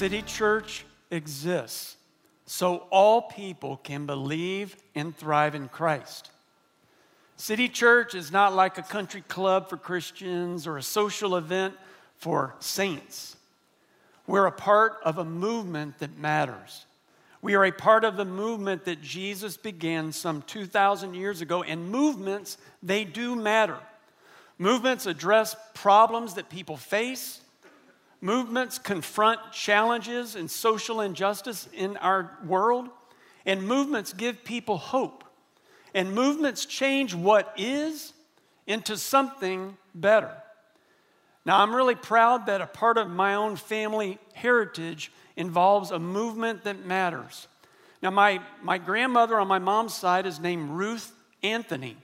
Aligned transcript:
City 0.00 0.22
Church 0.22 0.86
exists 1.10 1.94
so 2.46 2.86
all 2.88 3.20
people 3.20 3.76
can 3.76 4.06
believe 4.06 4.74
and 4.94 5.14
thrive 5.14 5.54
in 5.54 5.68
Christ. 5.68 6.30
City 7.36 7.68
Church 7.68 8.14
is 8.14 8.32
not 8.32 8.54
like 8.54 8.78
a 8.78 8.82
country 8.82 9.20
club 9.28 9.68
for 9.68 9.76
Christians 9.76 10.66
or 10.66 10.78
a 10.78 10.82
social 10.82 11.36
event 11.36 11.74
for 12.16 12.54
saints. 12.60 13.36
We're 14.26 14.46
a 14.46 14.52
part 14.52 14.94
of 15.04 15.18
a 15.18 15.24
movement 15.26 15.98
that 15.98 16.16
matters. 16.16 16.86
We 17.42 17.54
are 17.54 17.66
a 17.66 17.70
part 17.70 18.02
of 18.02 18.16
the 18.16 18.24
movement 18.24 18.86
that 18.86 19.02
Jesus 19.02 19.58
began 19.58 20.12
some 20.12 20.40
2,000 20.46 21.12
years 21.12 21.42
ago, 21.42 21.62
and 21.62 21.90
movements, 21.90 22.56
they 22.82 23.04
do 23.04 23.36
matter. 23.36 23.76
Movements 24.56 25.04
address 25.04 25.54
problems 25.74 26.32
that 26.36 26.48
people 26.48 26.78
face. 26.78 27.42
Movements 28.20 28.78
confront 28.78 29.52
challenges 29.52 30.36
and 30.36 30.50
social 30.50 31.00
injustice 31.00 31.68
in 31.72 31.96
our 31.98 32.38
world. 32.44 32.88
And 33.46 33.66
movements 33.66 34.12
give 34.12 34.44
people 34.44 34.76
hope. 34.76 35.24
And 35.94 36.14
movements 36.14 36.66
change 36.66 37.14
what 37.14 37.52
is 37.56 38.12
into 38.66 38.96
something 38.96 39.76
better. 39.94 40.30
Now, 41.46 41.60
I'm 41.60 41.74
really 41.74 41.94
proud 41.94 42.46
that 42.46 42.60
a 42.60 42.66
part 42.66 42.98
of 42.98 43.08
my 43.08 43.34
own 43.34 43.56
family 43.56 44.18
heritage 44.34 45.10
involves 45.36 45.90
a 45.90 45.98
movement 45.98 46.64
that 46.64 46.84
matters. 46.84 47.48
Now, 48.02 48.10
my, 48.10 48.40
my 48.62 48.78
grandmother 48.78 49.40
on 49.40 49.48
my 49.48 49.58
mom's 49.58 49.94
side 49.94 50.26
is 50.26 50.38
named 50.38 50.70
Ruth 50.70 51.12
Anthony. 51.42 51.96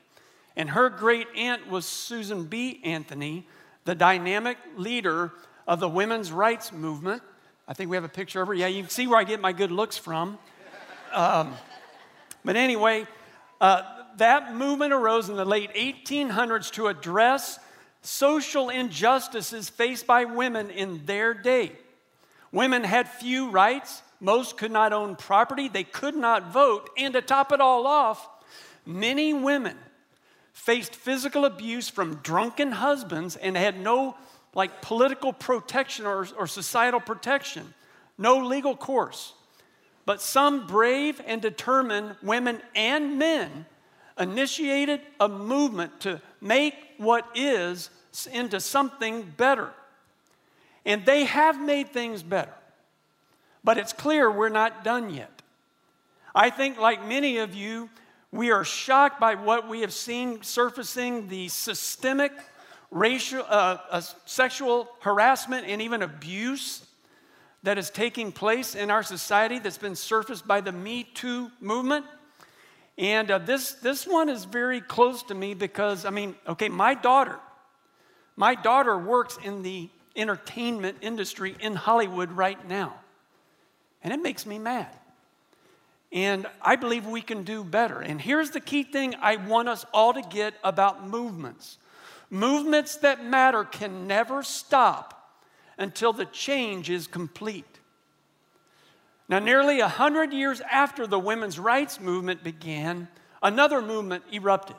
And 0.56 0.70
her 0.70 0.88
great 0.88 1.26
aunt 1.36 1.68
was 1.68 1.84
Susan 1.84 2.44
B. 2.44 2.80
Anthony, 2.82 3.46
the 3.84 3.94
dynamic 3.94 4.56
leader 4.76 5.32
of 5.66 5.80
the 5.80 5.88
women's 5.88 6.30
rights 6.30 6.72
movement. 6.72 7.22
I 7.66 7.74
think 7.74 7.90
we 7.90 7.96
have 7.96 8.04
a 8.04 8.08
picture 8.08 8.40
of 8.40 8.48
her. 8.48 8.54
Yeah, 8.54 8.68
you 8.68 8.82
can 8.82 8.90
see 8.90 9.06
where 9.06 9.18
I 9.18 9.24
get 9.24 9.40
my 9.40 9.52
good 9.52 9.70
looks 9.70 9.96
from. 9.96 10.38
Um, 11.12 11.54
but 12.44 12.56
anyway, 12.56 13.06
uh, 13.60 13.82
that 14.18 14.54
movement 14.54 14.92
arose 14.92 15.28
in 15.28 15.36
the 15.36 15.44
late 15.44 15.74
1800s 15.74 16.70
to 16.72 16.86
address 16.86 17.58
social 18.02 18.68
injustices 18.68 19.68
faced 19.68 20.06
by 20.06 20.24
women 20.24 20.70
in 20.70 21.04
their 21.06 21.34
day. 21.34 21.72
Women 22.52 22.84
had 22.84 23.08
few 23.08 23.50
rights, 23.50 24.02
most 24.20 24.56
could 24.56 24.70
not 24.70 24.92
own 24.92 25.16
property, 25.16 25.68
they 25.68 25.84
could 25.84 26.14
not 26.14 26.52
vote, 26.52 26.88
and 26.96 27.14
to 27.14 27.20
top 27.20 27.52
it 27.52 27.60
all 27.60 27.86
off, 27.86 28.28
many 28.86 29.34
women 29.34 29.76
faced 30.52 30.94
physical 30.94 31.44
abuse 31.44 31.88
from 31.88 32.16
drunken 32.16 32.72
husbands 32.72 33.36
and 33.36 33.56
had 33.56 33.78
no 33.78 34.16
like 34.56 34.80
political 34.80 35.34
protection 35.34 36.06
or, 36.06 36.26
or 36.38 36.46
societal 36.46 36.98
protection, 36.98 37.74
no 38.16 38.38
legal 38.38 38.74
course. 38.74 39.34
But 40.06 40.22
some 40.22 40.66
brave 40.66 41.20
and 41.26 41.42
determined 41.42 42.16
women 42.22 42.62
and 42.74 43.18
men 43.18 43.66
initiated 44.18 45.02
a 45.20 45.28
movement 45.28 46.00
to 46.00 46.22
make 46.40 46.74
what 46.96 47.28
is 47.34 47.90
into 48.32 48.58
something 48.58 49.30
better. 49.36 49.70
And 50.86 51.04
they 51.04 51.24
have 51.24 51.60
made 51.60 51.90
things 51.90 52.22
better. 52.22 52.54
But 53.62 53.76
it's 53.76 53.92
clear 53.92 54.30
we're 54.30 54.48
not 54.48 54.84
done 54.84 55.12
yet. 55.12 55.42
I 56.34 56.48
think, 56.48 56.78
like 56.78 57.06
many 57.06 57.38
of 57.38 57.54
you, 57.54 57.90
we 58.32 58.50
are 58.52 58.64
shocked 58.64 59.20
by 59.20 59.34
what 59.34 59.68
we 59.68 59.82
have 59.82 59.92
seen 59.92 60.42
surfacing 60.42 61.28
the 61.28 61.48
systemic 61.48 62.32
racial, 62.90 63.44
uh, 63.48 63.78
uh, 63.90 64.00
sexual 64.24 64.88
harassment 65.00 65.66
and 65.66 65.82
even 65.82 66.02
abuse 66.02 66.86
that 67.62 67.78
is 67.78 67.90
taking 67.90 68.30
place 68.30 68.74
in 68.74 68.90
our 68.90 69.02
society 69.02 69.58
that's 69.58 69.78
been 69.78 69.96
surfaced 69.96 70.46
by 70.46 70.60
the 70.60 70.72
Me 70.72 71.04
Too 71.04 71.50
movement. 71.60 72.06
And 72.98 73.30
uh, 73.30 73.38
this, 73.38 73.72
this 73.72 74.06
one 74.06 74.28
is 74.28 74.44
very 74.44 74.80
close 74.80 75.22
to 75.24 75.34
me 75.34 75.54
because, 75.54 76.04
I 76.04 76.10
mean, 76.10 76.34
okay, 76.46 76.68
my 76.68 76.94
daughter, 76.94 77.38
my 78.36 78.54
daughter 78.54 78.96
works 78.96 79.38
in 79.42 79.62
the 79.62 79.88
entertainment 80.14 80.98
industry 81.02 81.56
in 81.60 81.74
Hollywood 81.74 82.30
right 82.32 82.66
now. 82.68 82.94
And 84.02 84.12
it 84.12 84.22
makes 84.22 84.46
me 84.46 84.58
mad. 84.58 84.88
And 86.12 86.46
I 86.62 86.76
believe 86.76 87.06
we 87.06 87.20
can 87.20 87.42
do 87.42 87.64
better. 87.64 88.00
And 88.00 88.20
here's 88.20 88.50
the 88.50 88.60
key 88.60 88.84
thing 88.84 89.16
I 89.20 89.36
want 89.36 89.68
us 89.68 89.84
all 89.92 90.14
to 90.14 90.22
get 90.22 90.54
about 90.62 91.06
movements 91.06 91.78
movements 92.30 92.96
that 92.96 93.24
matter 93.24 93.64
can 93.64 94.06
never 94.06 94.42
stop 94.42 95.12
until 95.78 96.12
the 96.12 96.24
change 96.26 96.90
is 96.90 97.06
complete. 97.06 97.80
Now, 99.28 99.40
nearly 99.40 99.80
a 99.80 99.88
hundred 99.88 100.32
years 100.32 100.60
after 100.60 101.06
the 101.06 101.18
women's 101.18 101.58
rights 101.58 102.00
movement 102.00 102.44
began, 102.44 103.08
another 103.42 103.82
movement 103.82 104.24
erupted. 104.32 104.76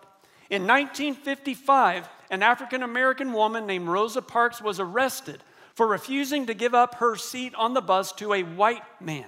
In 0.49 0.63
1955, 0.63 2.07
an 2.31 2.43
African 2.43 2.83
American 2.83 3.33
woman 3.33 3.65
named 3.65 3.87
Rosa 3.87 4.21
Parks 4.21 4.61
was 4.61 4.79
arrested 4.79 5.43
for 5.75 5.87
refusing 5.87 6.45
to 6.45 6.53
give 6.53 6.73
up 6.73 6.95
her 6.95 7.15
seat 7.15 7.53
on 7.55 7.73
the 7.73 7.81
bus 7.81 8.11
to 8.13 8.33
a 8.33 8.43
white 8.43 8.83
man. 9.01 9.25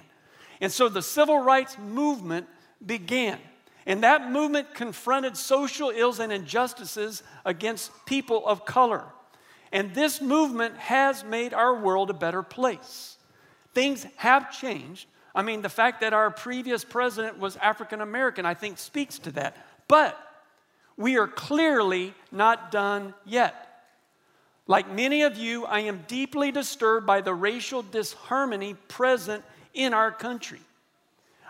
And 0.60 0.72
so 0.72 0.88
the 0.88 1.02
civil 1.02 1.38
rights 1.38 1.78
movement 1.78 2.46
began. 2.84 3.38
And 3.86 4.02
that 4.02 4.30
movement 4.30 4.74
confronted 4.74 5.36
social 5.36 5.90
ills 5.90 6.20
and 6.20 6.32
injustices 6.32 7.22
against 7.44 7.90
people 8.06 8.46
of 8.46 8.64
color. 8.64 9.04
And 9.72 9.94
this 9.94 10.20
movement 10.20 10.76
has 10.76 11.24
made 11.24 11.54
our 11.54 11.74
world 11.74 12.10
a 12.10 12.14
better 12.14 12.42
place. 12.42 13.16
Things 13.72 14.06
have 14.16 14.52
changed. 14.52 15.06
I 15.34 15.42
mean, 15.42 15.62
the 15.62 15.68
fact 15.68 16.00
that 16.00 16.12
our 16.12 16.30
previous 16.30 16.84
president 16.84 17.38
was 17.38 17.56
African 17.56 18.00
American, 18.00 18.44
I 18.44 18.54
think, 18.54 18.78
speaks 18.78 19.18
to 19.20 19.32
that. 19.32 19.56
But 19.86 20.18
we 20.96 21.16
are 21.16 21.28
clearly 21.28 22.14
not 22.32 22.70
done 22.70 23.14
yet. 23.24 23.66
Like 24.66 24.92
many 24.92 25.22
of 25.22 25.36
you, 25.36 25.64
I 25.64 25.80
am 25.80 26.04
deeply 26.06 26.52
disturbed 26.52 27.06
by 27.06 27.22
the 27.22 27.34
racial 27.34 27.82
disharmony 27.82 28.74
present 28.74 29.44
in 29.72 29.94
our 29.94 30.12
country. 30.12 30.60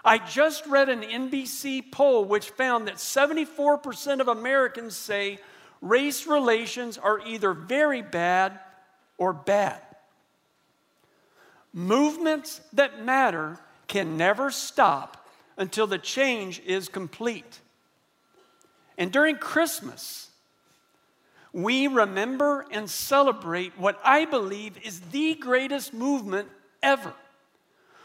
I 0.04 0.18
just 0.18 0.66
read 0.66 0.88
an 0.88 1.02
NBC 1.02 1.92
poll 1.92 2.24
which 2.24 2.50
found 2.50 2.88
that 2.88 2.96
74% 2.96 4.20
of 4.20 4.28
Americans 4.28 4.96
say 4.96 5.38
race 5.82 6.26
relations 6.26 6.96
are 6.96 7.20
either 7.26 7.52
very 7.52 8.02
bad 8.02 8.58
or 9.18 9.32
bad. 9.32 9.80
Movements 11.72 12.60
that 12.72 13.04
matter 13.04 13.58
can 13.88 14.16
never 14.16 14.50
stop 14.50 15.28
until 15.56 15.86
the 15.86 15.98
change 15.98 16.60
is 16.60 16.88
complete. 16.88 17.60
And 18.96 19.12
during 19.12 19.36
Christmas, 19.36 20.30
we 21.52 21.86
remember 21.86 22.66
and 22.70 22.88
celebrate 22.88 23.78
what 23.78 24.00
I 24.04 24.24
believe 24.24 24.78
is 24.84 25.00
the 25.12 25.34
greatest 25.34 25.92
movement 25.92 26.48
ever 26.82 27.12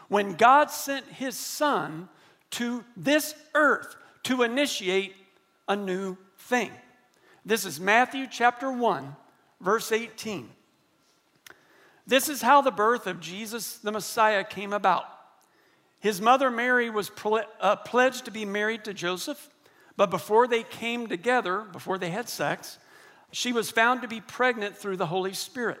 when 0.08 0.34
God 0.34 0.70
sent 0.70 1.06
his 1.06 1.36
son 1.36 2.08
to 2.52 2.84
this 2.96 3.34
earth 3.54 3.96
to 4.24 4.42
initiate 4.42 5.14
a 5.68 5.76
new 5.76 6.16
thing. 6.38 6.70
This 7.44 7.64
is 7.64 7.78
Matthew 7.78 8.26
chapter 8.30 8.70
1, 8.70 9.14
verse 9.60 9.92
18. 9.92 10.48
This 12.06 12.28
is 12.28 12.42
how 12.42 12.60
the 12.60 12.70
birth 12.70 13.06
of 13.06 13.20
Jesus 13.20 13.78
the 13.78 13.92
Messiah 13.92 14.44
came 14.44 14.72
about. 14.72 15.04
His 15.98 16.20
mother 16.20 16.50
Mary 16.50 16.88
was 16.88 17.10
uh, 17.60 17.76
pledged 17.76 18.26
to 18.26 18.30
be 18.30 18.44
married 18.44 18.84
to 18.84 18.94
Joseph, 18.94 19.50
but 19.96 20.10
before 20.10 20.46
they 20.46 20.62
came 20.62 21.08
together, 21.08 21.62
before 21.72 21.98
they 21.98 22.10
had 22.10 22.28
sex, 22.28 22.78
she 23.32 23.52
was 23.52 23.70
found 23.70 24.02
to 24.02 24.08
be 24.08 24.20
pregnant 24.20 24.76
through 24.76 24.96
the 24.98 25.06
Holy 25.06 25.32
Spirit. 25.32 25.80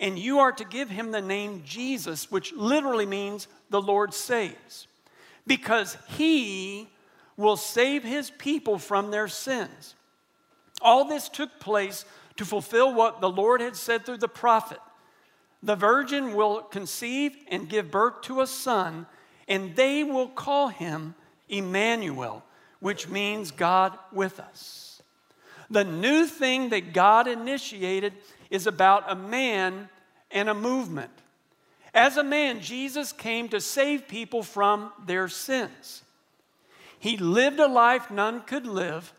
and 0.00 0.18
you 0.18 0.38
are 0.38 0.52
to 0.52 0.64
give 0.64 0.90
him 0.90 1.10
the 1.10 1.20
name 1.20 1.62
Jesus, 1.64 2.30
which 2.30 2.52
literally 2.52 3.06
means 3.06 3.48
the 3.70 3.82
Lord 3.82 4.14
saves, 4.14 4.86
because 5.46 5.96
he 6.08 6.88
will 7.36 7.56
save 7.56 8.04
his 8.04 8.30
people 8.30 8.78
from 8.78 9.10
their 9.10 9.28
sins. 9.28 9.94
All 10.80 11.04
this 11.04 11.28
took 11.28 11.58
place 11.60 12.04
to 12.36 12.44
fulfill 12.44 12.94
what 12.94 13.20
the 13.20 13.30
Lord 13.30 13.60
had 13.60 13.76
said 13.76 14.06
through 14.06 14.18
the 14.18 14.28
prophet 14.28 14.78
the 15.62 15.76
virgin 15.76 16.34
will 16.34 16.62
conceive 16.62 17.36
and 17.48 17.68
give 17.68 17.90
birth 17.90 18.22
to 18.22 18.40
a 18.40 18.46
son, 18.46 19.06
and 19.48 19.74
they 19.74 20.04
will 20.04 20.28
call 20.28 20.68
him 20.68 21.14
Emmanuel, 21.48 22.44
which 22.80 23.08
means 23.08 23.50
God 23.50 23.98
with 24.12 24.38
us. 24.38 25.02
The 25.70 25.84
new 25.84 26.26
thing 26.26 26.68
that 26.70 26.92
God 26.92 27.26
initiated 27.26 28.14
is 28.50 28.66
about 28.66 29.10
a 29.10 29.14
man 29.14 29.88
and 30.30 30.48
a 30.48 30.54
movement. 30.54 31.10
As 31.94 32.16
a 32.16 32.24
man, 32.24 32.60
Jesus 32.60 33.12
came 33.12 33.48
to 33.48 33.60
save 33.60 34.08
people 34.08 34.42
from 34.42 34.92
their 35.06 35.28
sins. 35.28 36.02
He 36.98 37.16
lived 37.16 37.60
a 37.60 37.68
life 37.68 38.10
none 38.10 38.42
could 38.42 38.66
live, 38.66 39.12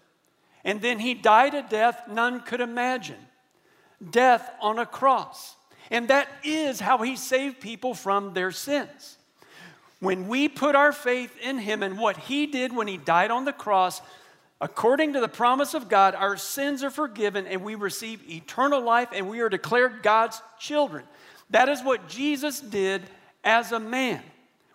and 0.64 0.82
then 0.82 1.00
he 1.00 1.14
died 1.14 1.54
a 1.54 1.62
death 1.62 2.04
none 2.10 2.42
could 2.42 2.62
imagine 2.62 3.18
death 4.12 4.50
on 4.62 4.80
a 4.80 4.86
cross. 4.86 5.56
And 5.92 6.08
that 6.10 6.28
is 6.44 6.80
how 6.80 7.00
he 7.00 7.16
saved 7.16 7.60
people 7.60 7.94
from 7.94 8.34
their 8.34 8.52
sins. 8.52 9.18
When 10.00 10.28
we 10.28 10.48
put 10.48 10.76
our 10.76 10.94
faith 10.94 11.36
in 11.42 11.58
him 11.58 11.84
and 11.84 11.98
what 11.98 12.16
he 12.16 12.46
did 12.46 12.74
when 12.74 12.88
he 12.88 12.98
died 12.98 13.32
on 13.32 13.46
the 13.46 13.54
cross, 13.54 14.02
according 14.62 15.14
to 15.14 15.22
the 15.22 15.28
promise 15.28 15.74
of 15.74 15.90
God, 15.90 16.16
our 16.16 16.38
sins 16.38 16.84
are 16.84 16.90
forgiven 16.90 17.48
and 17.48 17.64
we 17.64 17.76
receive 17.76 18.30
eternal 18.30 18.82
life 18.82 19.10
and 19.14 19.30
we 19.30 19.40
are 19.40 19.50
declared 19.50 20.04
God's 20.04 20.42
children. 20.60 21.04
That 21.50 21.70
is 21.70 21.84
what 21.84 22.08
Jesus 22.08 22.60
did 22.60 23.04
as 23.44 23.72
a 23.72 23.80
man 23.80 24.22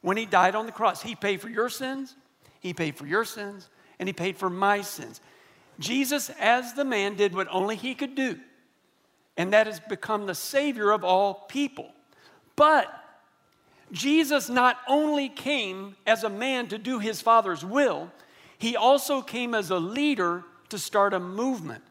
when 0.01 0.17
he 0.17 0.27
died 0.27 0.55
on 0.55 0.67
the 0.67 0.73
cross. 0.73 1.03
He 1.03 1.15
paid 1.15 1.41
for 1.41 1.49
your 1.49 1.69
sins, 1.69 2.15
he 2.61 2.73
paid 2.73 2.97
for 2.97 3.07
your 3.07 3.25
sins, 3.25 3.69
and 3.99 4.09
he 4.09 4.13
paid 4.13 4.37
for 4.37 4.51
my 4.51 4.81
sins. 4.81 5.21
Jesus, 5.79 6.31
as 6.39 6.75
the 6.75 6.85
man, 6.85 7.17
did 7.17 7.35
what 7.35 7.49
only 7.51 7.77
he 7.77 7.95
could 7.95 8.15
do 8.15 8.39
and 9.37 9.53
that 9.53 9.67
has 9.67 9.81
become 9.81 10.27
the 10.27 10.35
Savior 10.35 10.91
of 10.91 11.05
all 11.05 11.35
people. 11.49 11.91
But 12.57 12.93
Jesus 13.93 14.49
not 14.49 14.79
only 14.89 15.29
came 15.29 15.97
as 16.07 16.25
a 16.25 16.29
man 16.29 16.69
to 16.69 16.79
do 16.79 16.99
his 16.99 17.21
Father's 17.21 17.65
will, 17.65 18.11
he 18.59 18.77
also 18.77 19.23
came 19.23 19.55
as 19.55 19.71
a 19.71 19.79
leader 19.79 20.45
to 20.69 20.79
start 20.79 21.15
a 21.15 21.21
movement. 21.21 21.83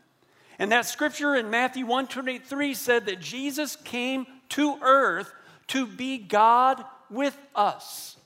And 0.60 0.72
that 0.72 0.86
scripture 0.86 1.36
in 1.36 1.50
Matthew 1.50 1.86
123 1.86 2.74
said 2.74 3.06
that 3.08 3.20
Jesus 3.20 3.76
came 3.76 4.26
to 4.50 4.78
earth 4.82 5.34
to 5.68 5.86
be 5.86 6.18
God 6.18 6.84
with 7.10 7.38
us. 7.56 8.18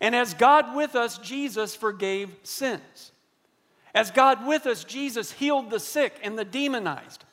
And 0.00 0.14
as 0.14 0.34
God 0.34 0.76
with 0.76 0.94
us, 0.94 1.18
Jesus 1.18 1.74
forgave 1.74 2.30
sins. 2.42 3.12
As 3.94 4.10
God 4.10 4.46
with 4.46 4.66
us, 4.66 4.84
Jesus 4.84 5.32
healed 5.32 5.70
the 5.70 5.80
sick 5.80 6.14
and 6.22 6.38
the 6.38 6.44
demonized. 6.44 7.24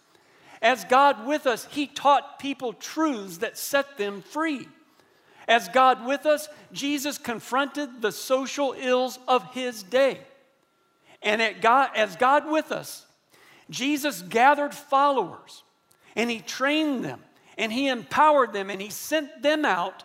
As 0.61 0.85
God 0.85 1.27
with 1.27 1.45
us, 1.45 1.67
He 1.71 1.87
taught 1.87 2.39
people 2.39 2.71
truths 2.71 3.39
that 3.39 3.57
set 3.57 3.97
them 3.97 4.21
free. 4.21 4.67
As 5.47 5.67
God 5.69 6.05
with 6.05 6.25
us, 6.25 6.47
Jesus 6.71 7.17
confronted 7.17 8.01
the 8.01 8.11
social 8.11 8.75
ills 8.77 9.19
of 9.27 9.53
His 9.53 9.83
day. 9.83 10.19
And 11.21 11.61
God, 11.61 11.89
as 11.95 12.15
God 12.15 12.49
with 12.49 12.71
us, 12.71 13.05
Jesus 13.69 14.21
gathered 14.21 14.73
followers 14.73 15.63
and 16.15 16.29
He 16.29 16.39
trained 16.39 17.03
them 17.03 17.21
and 17.57 17.71
He 17.71 17.87
empowered 17.87 18.53
them 18.53 18.69
and 18.69 18.81
He 18.81 18.89
sent 18.89 19.41
them 19.41 19.65
out 19.65 20.03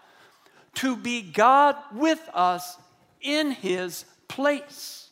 to 0.74 0.96
be 0.96 1.22
God 1.22 1.76
with 1.92 2.20
us 2.32 2.76
in 3.20 3.50
His 3.50 4.04
place. 4.28 5.10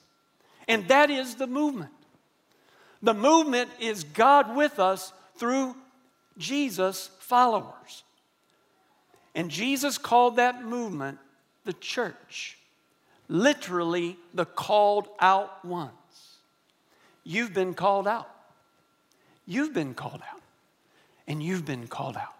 And 0.68 0.88
that 0.88 1.10
is 1.10 1.36
the 1.36 1.46
movement. 1.46 1.92
The 3.02 3.14
movement 3.14 3.70
is 3.80 4.04
God 4.04 4.56
with 4.56 4.78
us 4.78 5.12
through 5.36 5.76
Jesus' 6.38 7.10
followers. 7.18 8.04
And 9.36 9.50
Jesus 9.50 9.98
called 9.98 10.36
that 10.36 10.64
movement 10.64 11.18
the 11.64 11.74
church, 11.74 12.56
literally, 13.28 14.16
the 14.32 14.46
called 14.46 15.08
out 15.20 15.62
ones. 15.62 15.92
You've 17.22 17.52
been 17.52 17.74
called 17.74 18.08
out. 18.08 18.30
You've 19.46 19.74
been 19.74 19.92
called 19.92 20.22
out. 20.32 20.40
And 21.28 21.42
you've 21.42 21.66
been 21.66 21.86
called 21.86 22.16
out 22.16 22.32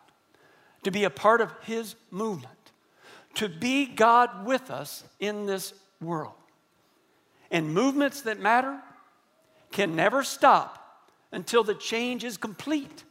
to 0.84 0.90
be 0.90 1.04
a 1.04 1.10
part 1.10 1.40
of 1.40 1.52
His 1.62 1.96
movement, 2.10 2.54
to 3.34 3.48
be 3.48 3.86
God 3.86 4.46
with 4.46 4.70
us 4.70 5.04
in 5.20 5.44
this 5.44 5.74
world. 6.00 6.32
And 7.50 7.74
movements 7.74 8.22
that 8.22 8.40
matter 8.40 8.80
can 9.70 9.96
never 9.96 10.22
stop 10.22 11.02
until 11.32 11.62
the 11.62 11.74
change 11.74 12.24
is 12.24 12.38
complete. 12.38 13.04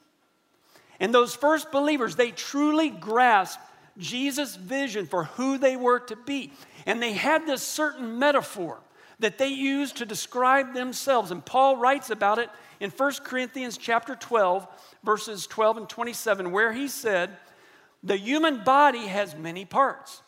And 0.99 1.13
those 1.13 1.35
first 1.35 1.71
believers, 1.71 2.15
they 2.15 2.31
truly 2.31 2.89
grasped 2.89 3.61
Jesus' 3.97 4.55
vision 4.55 5.05
for 5.05 5.25
who 5.25 5.57
they 5.57 5.75
were 5.75 5.99
to 5.99 6.15
be. 6.15 6.51
And 6.85 7.01
they 7.01 7.13
had 7.13 7.45
this 7.45 7.63
certain 7.63 8.19
metaphor 8.19 8.79
that 9.19 9.37
they 9.37 9.47
used 9.47 9.97
to 9.97 10.05
describe 10.05 10.73
themselves. 10.73 11.31
And 11.31 11.45
Paul 11.45 11.77
writes 11.77 12.09
about 12.09 12.39
it 12.39 12.49
in 12.79 12.89
1 12.89 13.13
Corinthians 13.23 13.77
chapter 13.77 14.15
12, 14.15 14.67
verses 15.03 15.47
12 15.47 15.77
and 15.77 15.89
27, 15.89 16.51
where 16.51 16.73
he 16.73 16.87
said, 16.87 17.37
The 18.03 18.17
human 18.17 18.63
body 18.63 19.07
has 19.07 19.35
many 19.35 19.65
parts, 19.65 20.21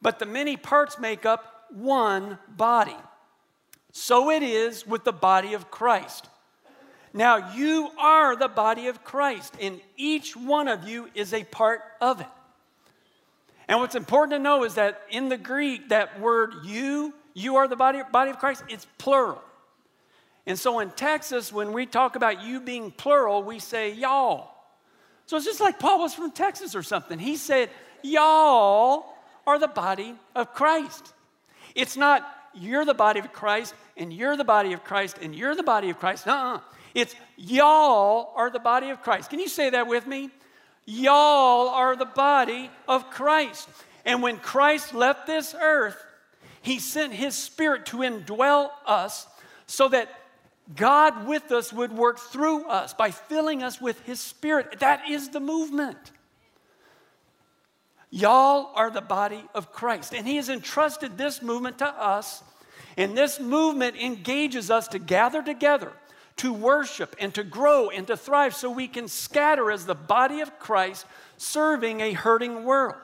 but 0.00 0.18
the 0.18 0.26
many 0.26 0.56
parts 0.56 0.98
make 0.98 1.26
up 1.26 1.66
one 1.70 2.38
body. 2.48 2.96
So 3.92 4.30
it 4.30 4.42
is 4.42 4.86
with 4.86 5.04
the 5.04 5.12
body 5.12 5.52
of 5.52 5.70
Christ. 5.70 6.28
Now, 7.14 7.54
you 7.54 7.90
are 7.98 8.36
the 8.36 8.48
body 8.48 8.86
of 8.86 9.04
Christ, 9.04 9.54
and 9.60 9.80
each 9.98 10.34
one 10.34 10.66
of 10.66 10.88
you 10.88 11.10
is 11.14 11.34
a 11.34 11.44
part 11.44 11.82
of 12.00 12.22
it. 12.22 12.26
And 13.72 13.80
what's 13.80 13.94
important 13.94 14.32
to 14.32 14.38
know 14.38 14.64
is 14.64 14.74
that 14.74 15.00
in 15.08 15.30
the 15.30 15.38
Greek, 15.38 15.88
that 15.88 16.20
word 16.20 16.56
you, 16.62 17.14
you 17.32 17.56
are 17.56 17.66
the 17.66 17.74
body, 17.74 18.02
body 18.12 18.30
of 18.30 18.38
Christ, 18.38 18.62
it's 18.68 18.86
plural. 18.98 19.40
And 20.46 20.58
so 20.58 20.80
in 20.80 20.90
Texas, 20.90 21.50
when 21.50 21.72
we 21.72 21.86
talk 21.86 22.14
about 22.14 22.42
you 22.42 22.60
being 22.60 22.90
plural, 22.90 23.42
we 23.42 23.58
say 23.58 23.94
y'all. 23.94 24.50
So 25.24 25.38
it's 25.38 25.46
just 25.46 25.58
like 25.58 25.78
Paul 25.78 26.00
was 26.00 26.12
from 26.12 26.32
Texas 26.32 26.74
or 26.74 26.82
something. 26.82 27.18
He 27.18 27.36
said, 27.36 27.70
y'all 28.02 29.06
are 29.46 29.58
the 29.58 29.68
body 29.68 30.16
of 30.34 30.52
Christ. 30.52 31.14
It's 31.74 31.96
not 31.96 32.28
you're 32.52 32.84
the 32.84 32.92
body 32.92 33.20
of 33.20 33.32
Christ 33.32 33.74
and 33.96 34.12
you're 34.12 34.36
the 34.36 34.44
body 34.44 34.74
of 34.74 34.84
Christ 34.84 35.16
and 35.22 35.34
you're 35.34 35.54
the 35.54 35.62
body 35.62 35.88
of 35.88 35.98
Christ. 35.98 36.28
Uh-uh. 36.28 36.60
It's 36.94 37.14
y'all 37.38 38.34
are 38.36 38.50
the 38.50 38.58
body 38.58 38.90
of 38.90 39.00
Christ. 39.00 39.30
Can 39.30 39.38
you 39.40 39.48
say 39.48 39.70
that 39.70 39.86
with 39.86 40.06
me? 40.06 40.28
Y'all 40.92 41.68
are 41.70 41.96
the 41.96 42.04
body 42.04 42.70
of 42.86 43.08
Christ. 43.08 43.66
And 44.04 44.22
when 44.22 44.36
Christ 44.36 44.92
left 44.92 45.26
this 45.26 45.54
earth, 45.58 45.96
he 46.60 46.78
sent 46.78 47.14
his 47.14 47.34
spirit 47.34 47.86
to 47.86 47.98
indwell 47.98 48.70
us 48.84 49.26
so 49.66 49.88
that 49.88 50.08
God 50.76 51.26
with 51.26 51.50
us 51.50 51.72
would 51.72 51.92
work 51.92 52.18
through 52.18 52.66
us 52.66 52.92
by 52.92 53.10
filling 53.10 53.62
us 53.62 53.80
with 53.80 53.98
his 54.02 54.20
spirit. 54.20 54.80
That 54.80 55.08
is 55.08 55.30
the 55.30 55.40
movement. 55.40 55.96
Y'all 58.10 58.70
are 58.74 58.90
the 58.90 59.00
body 59.00 59.42
of 59.54 59.72
Christ. 59.72 60.12
And 60.12 60.26
he 60.26 60.36
has 60.36 60.50
entrusted 60.50 61.16
this 61.16 61.40
movement 61.40 61.78
to 61.78 61.88
us. 61.88 62.42
And 62.98 63.16
this 63.16 63.40
movement 63.40 63.96
engages 63.96 64.70
us 64.70 64.88
to 64.88 64.98
gather 64.98 65.42
together 65.42 65.92
to 66.42 66.52
worship 66.52 67.14
and 67.20 67.32
to 67.32 67.44
grow 67.44 67.88
and 67.88 68.04
to 68.08 68.16
thrive 68.16 68.52
so 68.52 68.68
we 68.68 68.88
can 68.88 69.06
scatter 69.06 69.70
as 69.70 69.86
the 69.86 69.94
body 69.94 70.40
of 70.40 70.58
Christ 70.58 71.06
serving 71.36 72.00
a 72.00 72.14
hurting 72.14 72.64
world. 72.64 72.96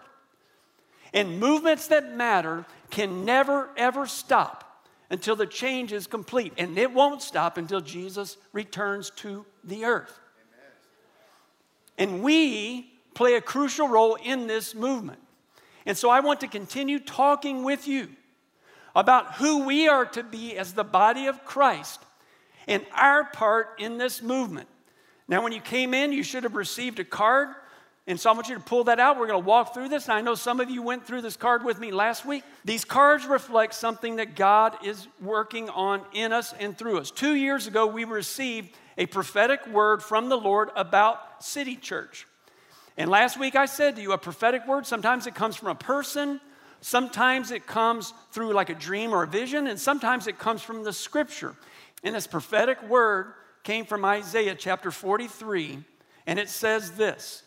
And 1.15 1.39
movements 1.39 1.87
that 1.87 2.17
matter 2.17 2.67
can 2.91 3.25
never, 3.25 3.71
ever 3.77 4.09
stop 4.09 4.85
until 5.09 5.37
the 5.37 5.47
change 5.47 5.93
is 5.93 6.09
complete. 6.09 6.53
And 6.59 6.77
it 6.77 6.93
won't 6.93 7.23
stop 7.23 7.59
until 7.59 7.81
Jesus 7.81 8.39
returns 8.53 9.11
to 9.19 9.47
the 9.63 9.85
earth. 9.85 10.19
Amen. 11.97 12.11
And 12.13 12.23
we 12.25 12.93
play 13.15 13.35
a 13.35 13.41
crucial 13.41 13.87
role 13.87 14.17
in 14.17 14.49
this 14.49 14.75
movement. 14.75 15.21
And 15.87 15.97
so 15.97 16.11
I 16.11 16.19
want 16.19 16.41
to 16.41 16.49
continue 16.49 16.99
talking 16.99 17.63
with 17.63 17.87
you 17.87 18.09
about 18.97 19.37
who 19.37 19.65
we 19.65 19.87
are 19.87 20.07
to 20.07 20.25
be 20.25 20.57
as 20.57 20.73
the 20.73 20.83
body 20.83 21.29
of 21.29 21.45
Christ 21.45 22.01
and 22.69 22.87
our 22.95 23.25
part 23.25 23.81
in 23.81 23.99
this 23.99 24.23
movement. 24.23 24.69
Now, 25.27 25.43
when 25.43 25.53
you 25.53 25.61
came 25.61 25.93
in, 25.93 26.13
you 26.13 26.23
should 26.23 26.45
have 26.45 26.55
received 26.55 27.01
a 27.01 27.05
card. 27.05 27.49
And 28.07 28.19
so 28.19 28.31
I 28.31 28.33
want 28.33 28.49
you 28.49 28.55
to 28.55 28.61
pull 28.61 28.85
that 28.85 28.99
out. 28.99 29.19
We're 29.19 29.27
going 29.27 29.43
to 29.43 29.47
walk 29.47 29.75
through 29.75 29.89
this. 29.89 30.05
And 30.05 30.15
I 30.15 30.21
know 30.23 30.35
some 30.35 30.61
of 30.61 30.71
you 30.71 30.81
went 30.81 31.07
through 31.07 31.21
this 31.21 31.37
card 31.37 31.65
with 31.65 31.79
me 31.79 31.91
last 31.91 32.25
week. 32.25 32.45
These 32.65 32.87
cards 32.87 33.27
reflect 33.27 33.75
something 33.75 34.17
that 34.17 34.37
God 34.37 34.77
is 34.85 35.07
working 35.21 35.69
on 35.69 36.03
in 36.15 36.33
us 36.33 36.55
and 36.59 36.77
through 36.77 36.99
us. 36.99 37.11
Two 37.11 37.35
years 37.35 37.67
ago, 37.67 37.87
we 37.87 38.05
received 38.05 38.71
a 38.97 39.05
prophetic 39.07 39.67
word 39.67 40.03
from 40.03 40.29
the 40.29 40.39
Lord 40.39 40.71
about 40.75 41.45
City 41.45 41.77
Church. 41.77 42.27
And 42.97 43.11
last 43.11 43.39
week 43.39 43.55
I 43.55 43.67
said 43.67 43.97
to 43.97 44.03
you, 44.03 44.13
a 44.13 44.19
prophetic 44.19 44.67
word, 44.67 44.87
sometimes 44.87 45.27
it 45.27 45.35
comes 45.35 45.55
from 45.55 45.69
a 45.69 45.75
person, 45.75 46.41
sometimes 46.81 47.51
it 47.51 47.67
comes 47.67 48.13
through 48.33 48.53
like 48.55 48.71
a 48.71 48.75
dream 48.75 49.13
or 49.13 49.23
a 49.23 49.27
vision, 49.27 49.69
and 49.69 49.79
sometimes 49.79 50.27
it 50.27 50.39
comes 50.39 50.63
from 50.63 50.83
the 50.83 50.93
scripture. 50.93 51.55
And 52.03 52.15
this 52.15 52.27
prophetic 52.27 52.83
word 52.89 53.33
came 53.65 53.85
from 53.85 54.05
Isaiah 54.05 54.55
chapter 54.55 54.91
43, 54.91 55.79
and 56.27 56.39
it 56.39 56.49
says 56.49 56.93
this 56.93 57.43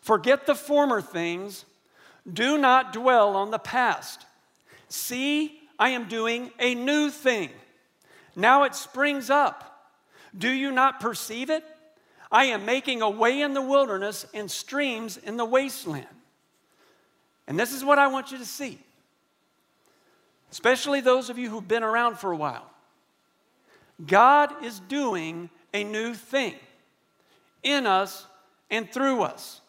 Forget 0.00 0.46
the 0.46 0.54
former 0.54 1.00
things, 1.00 1.64
do 2.30 2.58
not 2.58 2.92
dwell 2.92 3.36
on 3.36 3.50
the 3.50 3.58
past. 3.58 4.26
See, 4.88 5.60
I 5.78 5.90
am 5.90 6.08
doing 6.08 6.50
a 6.58 6.74
new 6.74 7.10
thing. 7.10 7.50
Now 8.36 8.64
it 8.64 8.74
springs 8.74 9.30
up. 9.30 9.90
Do 10.36 10.50
you 10.50 10.70
not 10.70 11.00
perceive 11.00 11.50
it? 11.50 11.64
I 12.30 12.46
am 12.46 12.64
making 12.64 13.00
a 13.00 13.08
way 13.08 13.40
in 13.40 13.54
the 13.54 13.62
wilderness 13.62 14.26
and 14.34 14.50
streams 14.50 15.16
in 15.16 15.36
the 15.36 15.44
wasteland. 15.44 16.06
And 17.46 17.58
this 17.58 17.72
is 17.72 17.84
what 17.84 17.98
I 17.98 18.08
want 18.08 18.32
you 18.32 18.38
to 18.38 18.44
see, 18.44 18.78
especially 20.50 21.00
those 21.00 21.30
of 21.30 21.38
you 21.38 21.50
who've 21.50 21.66
been 21.66 21.84
around 21.84 22.18
for 22.18 22.32
a 22.32 22.36
while. 22.36 22.73
God 24.04 24.64
is 24.64 24.80
doing 24.80 25.50
a 25.72 25.84
new 25.84 26.14
thing 26.14 26.54
in 27.62 27.86
us 27.86 28.26
and 28.70 28.90
through 28.90 29.22
us. 29.22 29.60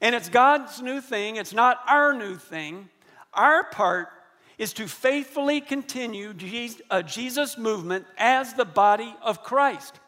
And 0.00 0.14
it's 0.14 0.28
God's 0.28 0.80
new 0.80 1.00
thing, 1.00 1.36
it's 1.36 1.52
not 1.52 1.80
our 1.88 2.14
new 2.14 2.36
thing. 2.36 2.88
Our 3.34 3.64
part 3.64 4.08
is 4.58 4.72
to 4.74 4.88
faithfully 4.88 5.60
continue 5.60 6.34
a 6.40 6.70
uh, 6.90 7.02
Jesus 7.02 7.56
movement 7.56 8.06
as 8.16 8.54
the 8.54 8.64
body 8.64 9.14
of 9.22 9.42
Christ. 9.42 10.00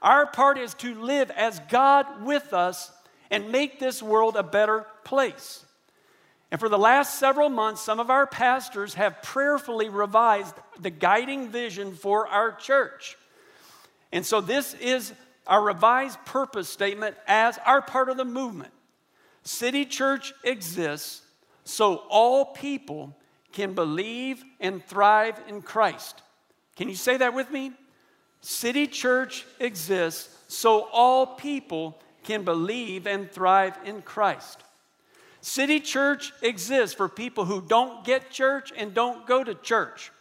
Our 0.00 0.26
part 0.26 0.56
is 0.56 0.72
to 0.74 0.94
live 0.94 1.30
as 1.30 1.60
God 1.68 2.22
with 2.22 2.54
us 2.54 2.90
and 3.30 3.52
make 3.52 3.78
this 3.78 4.02
world 4.02 4.36
a 4.36 4.42
better 4.42 4.86
place. 5.04 5.64
And 6.50 6.58
for 6.58 6.68
the 6.68 6.78
last 6.78 7.18
several 7.18 7.48
months, 7.48 7.80
some 7.80 8.00
of 8.00 8.10
our 8.10 8.26
pastors 8.26 8.94
have 8.94 9.22
prayerfully 9.22 9.88
revised 9.88 10.54
the 10.80 10.90
guiding 10.90 11.48
vision 11.48 11.94
for 11.94 12.26
our 12.26 12.52
church. 12.52 13.16
And 14.12 14.26
so 14.26 14.40
this 14.40 14.74
is 14.74 15.12
our 15.46 15.62
revised 15.62 16.24
purpose 16.24 16.68
statement 16.68 17.16
as 17.26 17.58
our 17.64 17.80
part 17.80 18.08
of 18.08 18.16
the 18.16 18.24
movement. 18.24 18.72
City 19.44 19.84
Church 19.84 20.32
exists 20.44 21.22
so 21.64 22.02
all 22.08 22.46
people 22.46 23.16
can 23.52 23.74
believe 23.74 24.42
and 24.58 24.84
thrive 24.84 25.40
in 25.48 25.62
Christ. 25.62 26.22
Can 26.76 26.88
you 26.88 26.94
say 26.96 27.16
that 27.16 27.34
with 27.34 27.50
me? 27.50 27.72
City 28.40 28.86
Church 28.86 29.44
exists 29.58 30.34
so 30.48 30.88
all 30.92 31.26
people 31.26 32.00
can 32.24 32.42
believe 32.42 33.06
and 33.06 33.30
thrive 33.30 33.78
in 33.84 34.02
Christ. 34.02 34.62
City 35.40 35.80
Church 35.80 36.32
exists 36.42 36.94
for 36.94 37.08
people 37.08 37.44
who 37.44 37.62
don't 37.62 38.04
get 38.04 38.30
church 38.30 38.72
and 38.76 38.92
don't 38.92 39.26
go 39.26 39.42
to 39.42 39.54
church. 39.54 40.12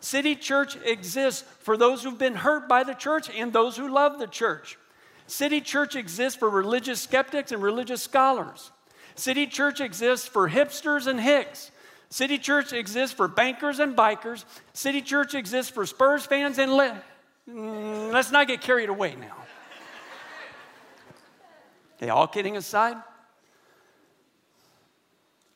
City 0.00 0.34
Church 0.34 0.76
exists 0.84 1.44
for 1.60 1.76
those 1.76 2.02
who've 2.02 2.18
been 2.18 2.34
hurt 2.34 2.68
by 2.68 2.84
the 2.84 2.94
church 2.94 3.30
and 3.34 3.52
those 3.52 3.76
who 3.76 3.92
love 3.92 4.18
the 4.18 4.26
church. 4.26 4.78
City 5.26 5.60
Church 5.60 5.94
exists 5.94 6.38
for 6.38 6.48
religious 6.48 7.00
skeptics 7.00 7.52
and 7.52 7.62
religious 7.62 8.02
scholars. 8.02 8.72
City 9.14 9.46
Church 9.46 9.80
exists 9.80 10.26
for 10.26 10.48
hipsters 10.48 11.06
and 11.06 11.20
hicks. 11.20 11.70
City 12.08 12.38
Church 12.38 12.72
exists 12.72 13.14
for 13.14 13.28
bankers 13.28 13.78
and 13.78 13.96
bikers. 13.96 14.44
City 14.72 15.02
Church 15.02 15.34
exists 15.34 15.70
for 15.70 15.86
Spurs 15.86 16.26
fans 16.26 16.58
and 16.58 16.72
le- 16.72 17.00
mm, 17.48 18.12
let's 18.12 18.32
not 18.32 18.48
get 18.48 18.60
carried 18.60 18.88
away 18.88 19.14
now. 19.14 19.36
okay, 21.96 22.08
all 22.08 22.26
kidding 22.26 22.56
aside, 22.56 22.96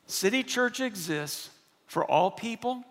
City 0.07 0.43
Church 0.43 0.79
exists 0.79 1.49
for 1.87 2.05
all 2.05 2.31
people, 2.31 2.83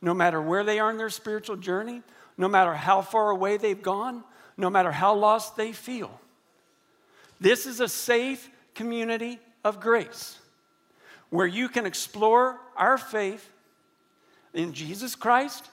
no 0.00 0.14
matter 0.14 0.40
where 0.40 0.64
they 0.64 0.78
are 0.78 0.90
in 0.90 0.96
their 0.96 1.10
spiritual 1.10 1.56
journey, 1.56 2.02
no 2.36 2.48
matter 2.48 2.74
how 2.74 3.00
far 3.00 3.30
away 3.30 3.56
they've 3.56 3.82
gone, 3.82 4.22
no 4.56 4.70
matter 4.70 4.92
how 4.92 5.14
lost 5.14 5.56
they 5.56 5.72
feel. 5.72 6.20
This 7.40 7.66
is 7.66 7.80
a 7.80 7.88
safe 7.88 8.48
community 8.74 9.38
of 9.64 9.80
grace 9.80 10.38
where 11.30 11.46
you 11.46 11.68
can 11.68 11.86
explore 11.86 12.60
our 12.76 12.96
faith 12.96 13.50
in 14.52 14.72
Jesus 14.72 15.14
Christ. 15.16 15.68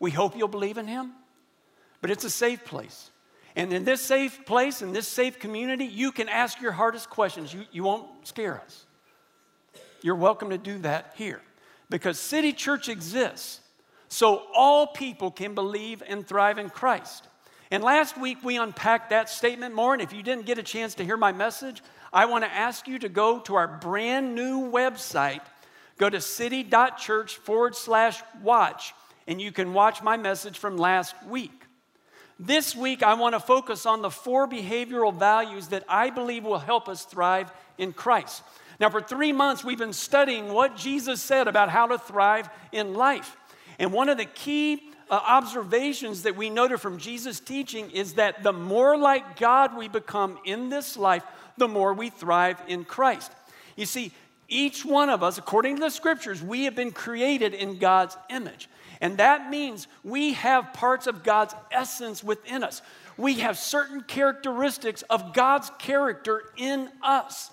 We 0.00 0.10
hope 0.10 0.36
you'll 0.36 0.48
believe 0.48 0.78
in 0.78 0.86
Him, 0.86 1.12
but 2.00 2.10
it's 2.10 2.24
a 2.24 2.30
safe 2.30 2.64
place. 2.64 3.10
And 3.54 3.72
in 3.72 3.84
this 3.84 4.00
safe 4.00 4.46
place, 4.46 4.80
in 4.80 4.92
this 4.92 5.06
safe 5.06 5.38
community, 5.38 5.84
you 5.84 6.12
can 6.12 6.28
ask 6.28 6.60
your 6.60 6.72
hardest 6.72 7.10
questions. 7.10 7.52
You, 7.52 7.64
you 7.70 7.82
won't 7.82 8.26
scare 8.26 8.60
us. 8.60 8.86
You're 10.02 10.16
welcome 10.16 10.50
to 10.50 10.58
do 10.58 10.78
that 10.78 11.14
here 11.16 11.40
because 11.88 12.18
City 12.18 12.52
Church 12.52 12.88
exists 12.88 13.60
so 14.08 14.42
all 14.54 14.88
people 14.88 15.30
can 15.30 15.54
believe 15.54 16.02
and 16.06 16.26
thrive 16.26 16.58
in 16.58 16.70
Christ. 16.70 17.28
And 17.70 17.82
last 17.82 18.18
week 18.18 18.38
we 18.42 18.58
unpacked 18.58 19.10
that 19.10 19.30
statement 19.30 19.74
more. 19.74 19.94
And 19.94 20.02
if 20.02 20.12
you 20.12 20.22
didn't 20.22 20.44
get 20.44 20.58
a 20.58 20.62
chance 20.62 20.94
to 20.96 21.04
hear 21.04 21.16
my 21.16 21.32
message, 21.32 21.82
I 22.12 22.26
want 22.26 22.44
to 22.44 22.52
ask 22.52 22.86
you 22.86 22.98
to 22.98 23.08
go 23.08 23.38
to 23.40 23.54
our 23.54 23.68
brand 23.68 24.34
new 24.34 24.70
website. 24.70 25.40
Go 25.98 26.10
to 26.10 26.20
city.church 26.20 27.36
forward 27.36 27.76
slash 27.76 28.20
watch, 28.42 28.92
and 29.26 29.40
you 29.40 29.52
can 29.52 29.72
watch 29.72 30.02
my 30.02 30.16
message 30.16 30.58
from 30.58 30.76
last 30.76 31.14
week. 31.26 31.52
This 32.38 32.74
week, 32.74 33.02
I 33.02 33.14
want 33.14 33.34
to 33.34 33.40
focus 33.40 33.86
on 33.86 34.02
the 34.02 34.10
four 34.10 34.48
behavioral 34.48 35.14
values 35.14 35.68
that 35.68 35.84
I 35.88 36.10
believe 36.10 36.44
will 36.44 36.58
help 36.58 36.88
us 36.88 37.04
thrive 37.04 37.52
in 37.78 37.92
Christ. 37.92 38.42
Now, 38.80 38.90
for 38.90 39.00
three 39.00 39.32
months, 39.32 39.64
we've 39.64 39.78
been 39.78 39.92
studying 39.92 40.52
what 40.52 40.76
Jesus 40.76 41.20
said 41.20 41.48
about 41.48 41.68
how 41.68 41.86
to 41.86 41.98
thrive 41.98 42.48
in 42.72 42.94
life. 42.94 43.36
And 43.78 43.92
one 43.92 44.08
of 44.08 44.18
the 44.18 44.24
key 44.24 44.82
uh, 45.10 45.14
observations 45.14 46.22
that 46.22 46.36
we 46.36 46.50
noted 46.50 46.78
from 46.78 46.98
Jesus' 46.98 47.40
teaching 47.40 47.90
is 47.90 48.14
that 48.14 48.42
the 48.42 48.52
more 48.52 48.96
like 48.96 49.38
God 49.38 49.76
we 49.76 49.88
become 49.88 50.38
in 50.44 50.68
this 50.68 50.96
life, 50.96 51.22
the 51.56 51.68
more 51.68 51.92
we 51.92 52.10
thrive 52.10 52.60
in 52.66 52.84
Christ. 52.84 53.30
You 53.76 53.86
see, 53.86 54.12
each 54.48 54.84
one 54.84 55.08
of 55.08 55.22
us, 55.22 55.38
according 55.38 55.76
to 55.76 55.82
the 55.82 55.90
scriptures, 55.90 56.42
we 56.42 56.64
have 56.64 56.74
been 56.74 56.92
created 56.92 57.54
in 57.54 57.78
God's 57.78 58.16
image. 58.30 58.68
And 59.00 59.18
that 59.18 59.50
means 59.50 59.88
we 60.04 60.34
have 60.34 60.72
parts 60.72 61.06
of 61.06 61.22
God's 61.24 61.54
essence 61.70 62.22
within 62.22 62.62
us. 62.62 62.82
We 63.16 63.34
have 63.40 63.58
certain 63.58 64.02
characteristics 64.02 65.02
of 65.02 65.34
God's 65.34 65.70
character 65.78 66.42
in 66.56 66.88
us. 67.02 67.50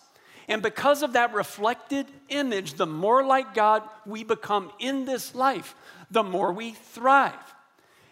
And 0.49 0.63
because 0.63 1.03
of 1.03 1.13
that 1.13 1.31
reflected 1.33 2.07
image, 2.27 2.73
the 2.73 2.87
more 2.87 3.23
like 3.23 3.53
God 3.53 3.83
we 4.05 4.23
become 4.23 4.71
in 4.79 5.05
this 5.05 5.35
life, 5.35 5.75
the 6.09 6.23
more 6.23 6.51
we 6.51 6.71
thrive. 6.71 7.33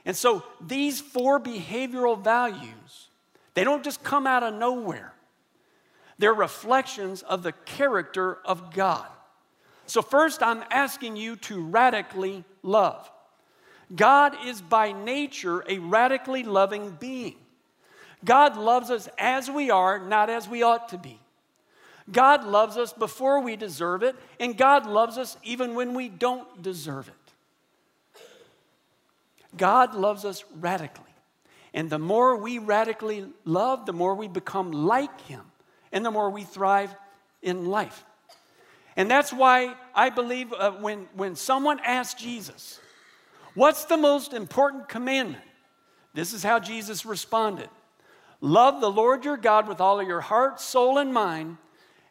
And 0.05 0.15
so 0.15 0.43
these 0.61 1.01
four 1.01 1.39
behavioral 1.39 2.23
values, 2.23 3.09
they 3.55 3.63
don't 3.63 3.83
just 3.83 4.03
come 4.03 4.27
out 4.27 4.43
of 4.43 4.53
nowhere. 4.53 5.13
They're 6.19 6.33
reflections 6.33 7.23
of 7.23 7.41
the 7.41 7.53
character 7.53 8.37
of 8.45 8.71
God. 8.71 9.07
So, 9.87 10.01
first, 10.01 10.43
I'm 10.43 10.63
asking 10.69 11.15
you 11.15 11.37
to 11.37 11.61
radically 11.61 12.43
love. 12.61 13.09
God 13.95 14.35
is 14.45 14.61
by 14.61 14.91
nature 14.91 15.63
a 15.67 15.79
radically 15.79 16.43
loving 16.43 16.91
being. 16.99 17.35
God 18.25 18.57
loves 18.57 18.91
us 18.91 19.07
as 19.17 19.49
we 19.49 19.71
are, 19.71 19.97
not 19.97 20.29
as 20.29 20.47
we 20.47 20.61
ought 20.61 20.89
to 20.89 20.97
be. 20.97 21.19
God 22.11 22.45
loves 22.45 22.77
us 22.77 22.93
before 22.93 23.41
we 23.41 23.55
deserve 23.55 24.03
it, 24.03 24.15
and 24.39 24.57
God 24.57 24.85
loves 24.85 25.17
us 25.17 25.37
even 25.43 25.75
when 25.75 25.93
we 25.93 26.07
don't 26.07 26.61
deserve 26.61 27.09
it. 27.09 27.13
God 29.57 29.95
loves 29.95 30.23
us 30.23 30.43
radically. 30.59 31.03
And 31.73 31.89
the 31.89 31.99
more 31.99 32.35
we 32.37 32.59
radically 32.59 33.25
love, 33.43 33.85
the 33.85 33.93
more 33.93 34.15
we 34.15 34.27
become 34.27 34.71
like 34.71 35.21
Him, 35.21 35.41
and 35.91 36.05
the 36.05 36.11
more 36.11 36.29
we 36.29 36.43
thrive 36.43 36.95
in 37.41 37.65
life. 37.65 38.03
And 38.95 39.11
that's 39.11 39.31
why 39.31 39.75
I 39.93 40.09
believe 40.09 40.53
uh, 40.53 40.71
when, 40.71 41.07
when 41.13 41.35
someone 41.35 41.79
asked 41.83 42.17
Jesus, 42.17 42.79
What's 43.53 43.85
the 43.85 43.97
most 43.97 44.33
important 44.33 44.87
commandment? 44.87 45.43
This 46.13 46.31
is 46.33 46.43
how 46.43 46.59
Jesus 46.59 47.05
responded 47.05 47.69
Love 48.39 48.81
the 48.81 48.91
Lord 48.91 49.25
your 49.25 49.37
God 49.37 49.67
with 49.67 49.81
all 49.81 49.99
of 49.99 50.07
your 50.07 50.21
heart, 50.21 50.59
soul, 50.59 50.97
and 50.97 51.13
mind, 51.13 51.57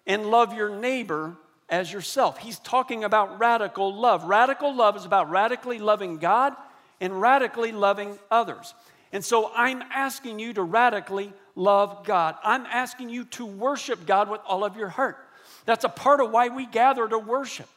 and 0.07 0.27
love 0.27 0.55
your 0.55 0.69
neighbor 0.69 1.37
as 1.69 1.93
yourself. 1.93 2.39
He's 2.39 2.59
talking 2.61 3.05
about 3.05 3.39
radical 3.39 3.95
love. 3.95 4.25
Radical 4.25 4.75
love 4.75 4.97
is 4.97 5.05
about 5.05 5.31
radically 5.31 5.79
loving 5.79 6.19
God 6.19 6.55
and 7.01 7.21
radically 7.21 7.73
loving 7.73 8.19
others. 8.31 8.75
And 9.13 9.25
so 9.25 9.51
I'm 9.55 9.83
asking 9.93 10.39
you 10.39 10.53
to 10.55 10.63
radically 10.63 11.33
love 11.55 12.05
God. 12.05 12.37
I'm 12.45 12.67
asking 12.67 13.09
you 13.11 13.25
to 13.27 13.47
worship 13.47 14.07
God 14.07 14.31
with 14.31 14.41
all 14.47 14.65
of 14.65 14.77
your 14.77 14.89
heart. 14.89 15.19
That's 15.65 15.85
a 15.85 15.89
part 15.89 16.21
of 16.21 16.31
why 16.31 16.49
we 16.49 16.67
gather 16.67 17.09
to 17.09 17.19
worship. 17.19 17.69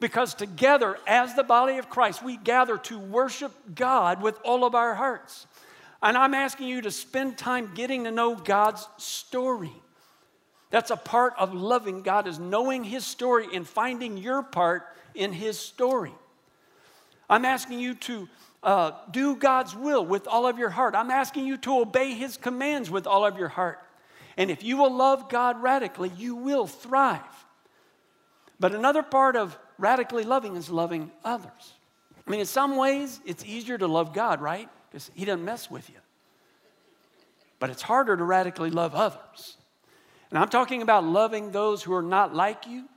Because 0.00 0.34
together, 0.34 0.98
as 1.06 1.34
the 1.34 1.44
body 1.44 1.78
of 1.78 1.88
Christ, 1.88 2.22
we 2.22 2.36
gather 2.36 2.76
to 2.78 2.98
worship 2.98 3.52
God 3.74 4.22
with 4.22 4.38
all 4.44 4.64
of 4.64 4.74
our 4.74 4.94
hearts. 4.94 5.46
And 6.02 6.16
I'm 6.16 6.34
asking 6.34 6.68
you 6.68 6.82
to 6.82 6.90
spend 6.90 7.38
time 7.38 7.72
getting 7.74 8.04
to 8.04 8.10
know 8.10 8.34
God's 8.34 8.86
story. 8.96 9.72
That's 10.74 10.90
a 10.90 10.96
part 10.96 11.34
of 11.38 11.54
loving 11.54 12.02
God 12.02 12.26
is 12.26 12.40
knowing 12.40 12.82
his 12.82 13.06
story 13.06 13.46
and 13.54 13.64
finding 13.64 14.16
your 14.16 14.42
part 14.42 14.82
in 15.14 15.32
his 15.32 15.56
story. 15.56 16.10
I'm 17.30 17.44
asking 17.44 17.78
you 17.78 17.94
to 17.94 18.28
uh, 18.60 18.90
do 19.08 19.36
God's 19.36 19.76
will 19.76 20.04
with 20.04 20.26
all 20.26 20.48
of 20.48 20.58
your 20.58 20.70
heart. 20.70 20.96
I'm 20.96 21.12
asking 21.12 21.46
you 21.46 21.58
to 21.58 21.78
obey 21.78 22.14
his 22.14 22.36
commands 22.36 22.90
with 22.90 23.06
all 23.06 23.24
of 23.24 23.38
your 23.38 23.46
heart. 23.46 23.78
And 24.36 24.50
if 24.50 24.64
you 24.64 24.76
will 24.76 24.92
love 24.92 25.28
God 25.28 25.62
radically, 25.62 26.10
you 26.16 26.34
will 26.34 26.66
thrive. 26.66 27.20
But 28.58 28.74
another 28.74 29.04
part 29.04 29.36
of 29.36 29.56
radically 29.78 30.24
loving 30.24 30.56
is 30.56 30.68
loving 30.68 31.12
others. 31.24 31.74
I 32.26 32.28
mean, 32.32 32.40
in 32.40 32.46
some 32.46 32.76
ways, 32.76 33.20
it's 33.24 33.44
easier 33.44 33.78
to 33.78 33.86
love 33.86 34.12
God, 34.12 34.40
right? 34.40 34.68
Because 34.90 35.08
He 35.14 35.24
doesn't 35.24 35.44
mess 35.44 35.70
with 35.70 35.88
you. 35.88 36.00
But 37.60 37.70
it's 37.70 37.82
harder 37.82 38.16
to 38.16 38.24
radically 38.24 38.70
love 38.70 38.96
others. 38.96 39.56
And 40.30 40.38
I'm 40.38 40.48
talking 40.48 40.82
about 40.82 41.04
loving 41.04 41.50
those 41.50 41.82
who 41.82 41.94
are 41.94 42.02
not 42.02 42.34
like 42.34 42.66
you. 42.66 42.88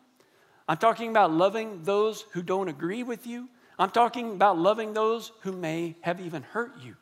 I'm 0.67 0.77
talking 0.77 1.09
about 1.09 1.31
loving 1.31 1.83
those 1.83 2.25
who 2.31 2.41
don't 2.41 2.67
agree 2.67 3.03
with 3.03 3.25
you. 3.27 3.47
I'm 3.79 3.91
talking 3.91 4.31
about 4.31 4.57
loving 4.57 4.93
those 4.93 5.31
who 5.41 5.51
may 5.51 5.95
have 6.01 6.19
even 6.19 6.43
hurt 6.43 6.73
you. 6.81 6.95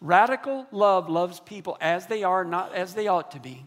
Radical 0.00 0.66
love 0.70 1.08
loves 1.08 1.40
people 1.40 1.76
as 1.80 2.06
they 2.06 2.24
are, 2.24 2.44
not 2.44 2.74
as 2.74 2.94
they 2.94 3.06
ought 3.06 3.30
to 3.32 3.40
be. 3.40 3.66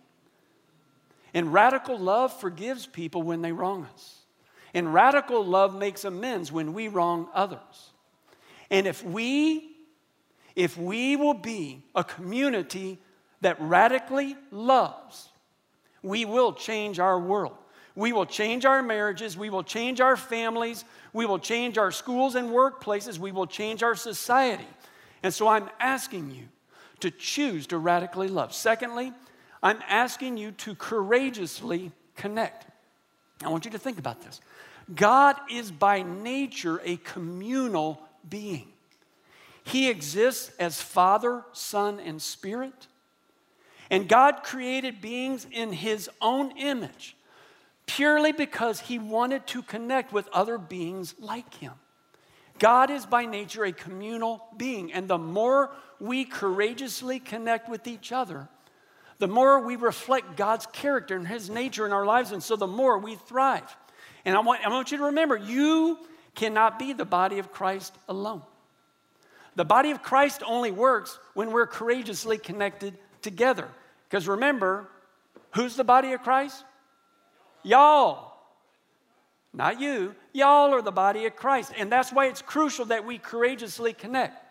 And 1.34 1.54
radical 1.54 1.98
love 1.98 2.38
forgives 2.40 2.86
people 2.86 3.22
when 3.22 3.42
they 3.42 3.52
wrong 3.52 3.88
us. 3.94 4.22
And 4.74 4.94
radical 4.94 5.46
love 5.46 5.76
makes 5.76 6.04
amends 6.04 6.52
when 6.52 6.74
we 6.74 6.88
wrong 6.88 7.28
others. 7.34 7.94
And 8.70 8.88
if 8.88 9.04
we 9.04 9.78
if 10.56 10.76
we 10.76 11.16
will 11.16 11.36
be 11.36 11.84
a 11.94 12.04
community 12.04 12.98
that 13.42 13.62
radically 13.62 14.36
loves, 14.50 15.30
we 16.04 16.25
will 16.25 16.54
change 16.54 17.00
our 17.00 17.20
world. 17.20 17.56
We 17.96 18.13
will 18.13 18.27
change 18.27 18.63
our 18.63 18.84
marriages, 18.84 19.36
we 19.36 19.50
will 19.50 19.63
change 19.63 20.01
our 20.01 20.16
families, 20.16 20.86
we 21.13 21.25
will 21.25 21.39
change 21.39 21.80
our 21.80 21.92
schools 21.92 22.36
and 22.36 22.50
workplaces, 22.50 23.18
we 23.18 23.32
will 23.32 23.48
change 23.48 23.82
our 23.82 23.96
society. 23.96 24.68
And 25.24 25.34
so 25.34 25.48
I'm 25.48 25.68
asking 25.80 26.30
you 26.30 26.44
to 27.00 27.10
choose 27.10 27.66
to 27.68 27.80
radically 27.80 28.27
love. 28.27 28.54
Secondly, 28.54 29.13
I'm 29.63 29.80
asking 29.88 30.38
you 30.38 30.51
to 30.51 30.75
courageously 30.75 31.92
connect. 32.16 32.68
I 33.44 33.50
want 33.50 33.66
you 33.66 33.72
to 33.72 33.80
think 33.80 33.98
about 33.98 34.22
this. 34.22 34.42
God 34.94 35.36
is 35.50 35.72
by 35.72 36.04
nature 36.04 36.80
a 36.84 36.98
communal 36.98 38.01
being. 38.30 38.68
He 39.63 39.89
exists 39.89 40.51
as 40.60 40.82
Father, 40.82 41.44
Son, 41.51 42.00
and 42.00 42.22
Spirit. 42.22 42.88
And 43.89 44.08
God 44.08 44.44
created 44.44 45.01
beings 45.01 45.48
in 45.51 45.72
His 45.72 46.10
own 46.22 46.51
image 46.58 47.15
purely 47.86 48.34
because 48.34 48.82
He 48.82 49.00
wanted 49.00 49.48
to 49.48 49.62
connect 49.63 50.13
with 50.13 50.27
other 50.34 50.58
beings 50.58 51.15
like 51.20 51.53
Him. 51.56 51.74
God 52.60 52.89
is 52.89 53.06
by 53.06 53.25
nature 53.25 53.63
a 53.63 53.72
communal 53.72 54.46
being, 54.58 54.91
and 54.91 55.08
the 55.08 55.17
more 55.17 55.72
we 56.00 56.25
courageously 56.25 57.20
connect 57.20 57.70
with 57.70 57.88
each 57.88 58.12
other, 58.12 58.50
the 59.20 59.27
more 59.27 59.60
we 59.65 59.75
reflect 59.75 60.36
God's 60.36 60.65
character 60.67 61.15
and 61.15 61.27
His 61.27 61.50
nature 61.50 61.86
in 61.86 61.94
our 61.94 62.06
lives, 62.06 62.32
and 62.32 62.44
so 62.44 62.56
the 62.56 62.67
more 62.67 62.98
we 62.98 63.15
thrive. 63.15 63.75
And 64.25 64.36
I 64.36 64.39
want, 64.41 64.65
I 64.65 64.70
want 64.70 64.91
you 64.91 64.98
to 64.98 65.06
remember 65.06 65.38
you 65.38 65.98
cannot 66.36 66.77
be 66.77 66.94
the 66.94 67.06
body 67.06 67.39
of 67.39 67.51
Christ 67.51 67.96
alone. 68.10 68.41
The 69.56 69.65
body 69.65 69.89
of 69.89 70.03
Christ 70.03 70.44
only 70.46 70.72
works 70.72 71.17
when 71.34 71.51
we're 71.51 71.65
courageously 71.65 72.38
connected 72.38 72.96
together. 73.28 73.68
Because 74.10 74.26
remember, 74.26 74.88
who's 75.52 75.76
the 75.76 75.84
body 75.84 76.14
of 76.14 76.24
Christ? 76.24 76.64
Y'all. 77.62 78.32
Not 79.54 79.82
you. 79.82 80.16
Y'all 80.32 80.74
are 80.74 80.82
the 80.82 80.94
body 80.94 81.26
of 81.26 81.36
Christ. 81.36 81.74
And 81.78 81.92
that's 81.92 82.14
why 82.14 82.28
it's 82.28 82.42
crucial 82.42 82.86
that 82.86 83.06
we 83.06 83.18
courageously 83.18 83.92
connect. 83.92 84.46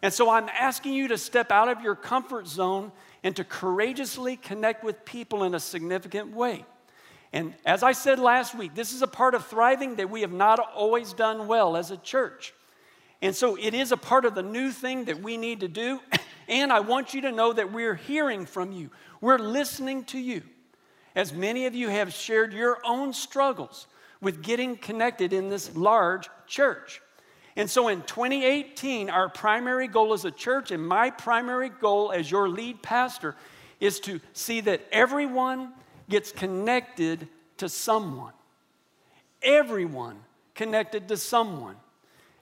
And 0.00 0.10
so 0.10 0.30
I'm 0.30 0.48
asking 0.48 0.94
you 0.94 1.08
to 1.08 1.18
step 1.18 1.52
out 1.52 1.68
of 1.68 1.82
your 1.82 1.94
comfort 1.94 2.46
zone 2.46 2.92
and 3.22 3.36
to 3.36 3.44
courageously 3.44 4.36
connect 4.36 4.84
with 4.84 5.04
people 5.04 5.44
in 5.44 5.54
a 5.54 5.60
significant 5.60 6.32
way. 6.32 6.64
And 7.30 7.52
as 7.66 7.82
I 7.82 7.92
said 7.92 8.18
last 8.18 8.54
week, 8.54 8.74
this 8.74 8.94
is 8.94 9.02
a 9.02 9.06
part 9.06 9.34
of 9.34 9.44
thriving 9.46 9.96
that 9.96 10.08
we 10.08 10.22
have 10.22 10.32
not 10.32 10.60
always 10.74 11.12
done 11.12 11.46
well 11.46 11.76
as 11.76 11.90
a 11.90 11.98
church. 11.98 12.54
And 13.20 13.34
so 13.34 13.56
it 13.56 13.74
is 13.74 13.92
a 13.92 13.96
part 13.96 14.24
of 14.24 14.34
the 14.34 14.42
new 14.42 14.70
thing 14.70 15.06
that 15.06 15.20
we 15.20 15.36
need 15.36 15.60
to 15.60 15.68
do. 15.68 16.00
And 16.48 16.72
I 16.72 16.80
want 16.80 17.14
you 17.14 17.22
to 17.22 17.32
know 17.32 17.52
that 17.52 17.72
we're 17.72 17.94
hearing 17.94 18.46
from 18.46 18.72
you, 18.72 18.90
we're 19.20 19.38
listening 19.38 20.04
to 20.06 20.18
you. 20.18 20.42
As 21.14 21.32
many 21.32 21.66
of 21.66 21.74
you 21.74 21.88
have 21.88 22.12
shared 22.12 22.52
your 22.52 22.78
own 22.84 23.12
struggles 23.12 23.86
with 24.20 24.42
getting 24.42 24.76
connected 24.76 25.32
in 25.32 25.48
this 25.48 25.74
large 25.76 26.28
church. 26.46 27.00
And 27.56 27.70
so 27.70 27.88
in 27.88 28.02
2018, 28.02 29.10
our 29.10 29.28
primary 29.28 29.86
goal 29.86 30.12
as 30.12 30.24
a 30.24 30.30
church, 30.30 30.72
and 30.72 30.86
my 30.86 31.10
primary 31.10 31.68
goal 31.68 32.10
as 32.10 32.28
your 32.28 32.48
lead 32.48 32.82
pastor, 32.82 33.36
is 33.78 34.00
to 34.00 34.20
see 34.32 34.60
that 34.62 34.80
everyone 34.90 35.72
gets 36.08 36.32
connected 36.32 37.28
to 37.58 37.68
someone. 37.68 38.32
Everyone 39.42 40.16
connected 40.54 41.08
to 41.08 41.16
someone. 41.16 41.76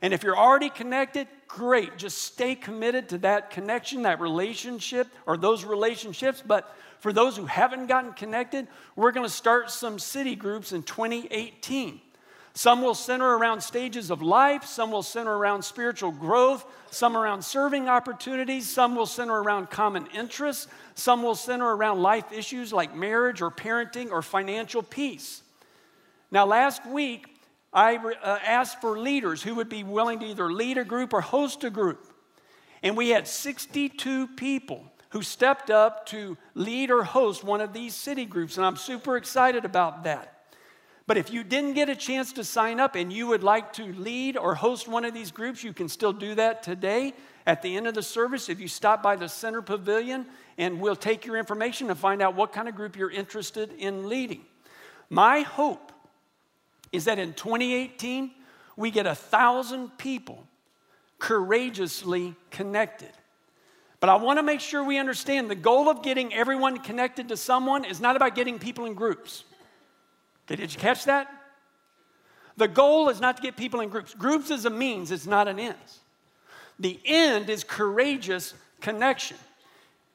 And 0.00 0.14
if 0.14 0.22
you're 0.22 0.38
already 0.38 0.70
connected, 0.70 1.28
great. 1.54 1.98
Just 1.98 2.18
stay 2.18 2.54
committed 2.54 3.10
to 3.10 3.18
that 3.18 3.50
connection, 3.50 4.02
that 4.02 4.20
relationship, 4.20 5.06
or 5.26 5.36
those 5.36 5.64
relationships. 5.64 6.42
But 6.44 6.74
for 7.00 7.12
those 7.12 7.36
who 7.36 7.44
haven't 7.44 7.88
gotten 7.88 8.14
connected, 8.14 8.68
we're 8.96 9.12
going 9.12 9.26
to 9.26 9.32
start 9.32 9.70
some 9.70 9.98
city 9.98 10.34
groups 10.34 10.72
in 10.72 10.82
2018. 10.82 12.00
Some 12.54 12.82
will 12.82 12.94
center 12.94 13.36
around 13.36 13.62
stages 13.62 14.10
of 14.10 14.22
life, 14.22 14.64
some 14.64 14.90
will 14.90 15.02
center 15.02 15.34
around 15.36 15.62
spiritual 15.62 16.10
growth, 16.10 16.66
some 16.90 17.16
around 17.16 17.42
serving 17.42 17.88
opportunities, 17.88 18.68
some 18.68 18.94
will 18.94 19.06
center 19.06 19.42
around 19.42 19.70
common 19.70 20.06
interests, 20.14 20.68
some 20.94 21.22
will 21.22 21.34
center 21.34 21.74
around 21.74 22.02
life 22.02 22.30
issues 22.32 22.72
like 22.72 22.94
marriage 22.94 23.40
or 23.40 23.50
parenting 23.50 24.10
or 24.10 24.22
financial 24.22 24.82
peace. 24.82 25.42
Now, 26.30 26.46
last 26.46 26.86
week, 26.86 27.31
I 27.72 27.96
uh, 27.96 28.38
asked 28.44 28.80
for 28.80 28.98
leaders 28.98 29.42
who 29.42 29.54
would 29.54 29.68
be 29.68 29.84
willing 29.84 30.20
to 30.20 30.26
either 30.26 30.52
lead 30.52 30.78
a 30.78 30.84
group 30.84 31.12
or 31.12 31.20
host 31.20 31.64
a 31.64 31.70
group. 31.70 32.06
And 32.82 32.96
we 32.96 33.10
had 33.10 33.26
62 33.26 34.28
people 34.28 34.84
who 35.10 35.22
stepped 35.22 35.70
up 35.70 36.06
to 36.06 36.36
lead 36.54 36.90
or 36.90 37.04
host 37.04 37.44
one 37.44 37.60
of 37.60 37.72
these 37.72 37.94
city 37.94 38.24
groups. 38.24 38.56
And 38.56 38.66
I'm 38.66 38.76
super 38.76 39.16
excited 39.16 39.64
about 39.64 40.04
that. 40.04 40.28
But 41.06 41.16
if 41.16 41.32
you 41.32 41.44
didn't 41.44 41.74
get 41.74 41.88
a 41.88 41.96
chance 41.96 42.32
to 42.34 42.44
sign 42.44 42.80
up 42.80 42.94
and 42.94 43.12
you 43.12 43.26
would 43.26 43.42
like 43.42 43.72
to 43.74 43.92
lead 43.94 44.36
or 44.36 44.54
host 44.54 44.88
one 44.88 45.04
of 45.04 45.12
these 45.12 45.30
groups, 45.30 45.64
you 45.64 45.72
can 45.72 45.88
still 45.88 46.12
do 46.12 46.34
that 46.36 46.62
today 46.62 47.12
at 47.46 47.60
the 47.60 47.76
end 47.76 47.86
of 47.86 47.94
the 47.94 48.02
service. 48.02 48.48
If 48.48 48.60
you 48.60 48.68
stop 48.68 49.02
by 49.02 49.16
the 49.16 49.28
center 49.28 49.62
pavilion, 49.62 50.26
and 50.58 50.80
we'll 50.80 50.96
take 50.96 51.26
your 51.26 51.36
information 51.36 51.90
and 51.90 51.98
find 51.98 52.22
out 52.22 52.34
what 52.34 52.52
kind 52.52 52.68
of 52.68 52.74
group 52.74 52.96
you're 52.96 53.10
interested 53.10 53.72
in 53.78 54.08
leading. 54.08 54.44
My 55.10 55.40
hope 55.40 55.91
is 56.92 57.06
that 57.06 57.18
in 57.18 57.32
2018, 57.32 58.30
we 58.76 58.90
get 58.90 59.06
a 59.06 59.14
thousand 59.14 59.96
people 59.98 60.46
courageously 61.18 62.34
connected. 62.50 63.10
But 64.00 64.08
I 64.08 64.16
want 64.16 64.38
to 64.38 64.42
make 64.42 64.60
sure 64.60 64.82
we 64.82 64.98
understand 64.98 65.48
the 65.48 65.54
goal 65.54 65.88
of 65.88 66.02
getting 66.02 66.34
everyone 66.34 66.78
connected 66.78 67.28
to 67.28 67.36
someone 67.36 67.84
is 67.84 68.00
not 68.00 68.16
about 68.16 68.34
getting 68.34 68.58
people 68.58 68.84
in 68.86 68.94
groups. 68.94 69.44
Okay, 70.46 70.56
did 70.56 70.74
you 70.74 70.80
catch 70.80 71.04
that? 71.04 71.32
The 72.56 72.68
goal 72.68 73.08
is 73.08 73.20
not 73.20 73.36
to 73.36 73.42
get 73.42 73.56
people 73.56 73.80
in 73.80 73.88
groups. 73.88 74.12
Groups 74.14 74.50
is 74.50 74.64
a 74.64 74.70
means, 74.70 75.10
it's 75.10 75.26
not 75.26 75.48
an 75.48 75.58
end. 75.58 75.76
The 76.78 76.98
end 77.04 77.48
is 77.48 77.62
courageous 77.64 78.54
connection. 78.80 79.36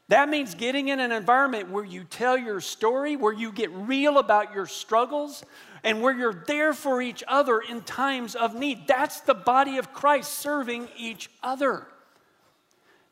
That 0.09 0.29
means 0.29 0.55
getting 0.55 0.87
in 0.89 0.99
an 0.99 1.11
environment 1.11 1.69
where 1.69 1.83
you 1.83 2.03
tell 2.03 2.37
your 2.37 2.61
story, 2.61 3.15
where 3.15 3.33
you 3.33 3.51
get 3.51 3.71
real 3.71 4.17
about 4.19 4.53
your 4.53 4.65
struggles, 4.65 5.43
and 5.83 6.01
where 6.01 6.13
you're 6.13 6.43
there 6.47 6.73
for 6.73 7.01
each 7.01 7.23
other 7.27 7.59
in 7.59 7.81
times 7.81 8.35
of 8.35 8.55
need. 8.55 8.87
That's 8.87 9.21
the 9.21 9.33
body 9.33 9.77
of 9.77 9.93
Christ 9.93 10.33
serving 10.33 10.89
each 10.97 11.29
other. 11.43 11.87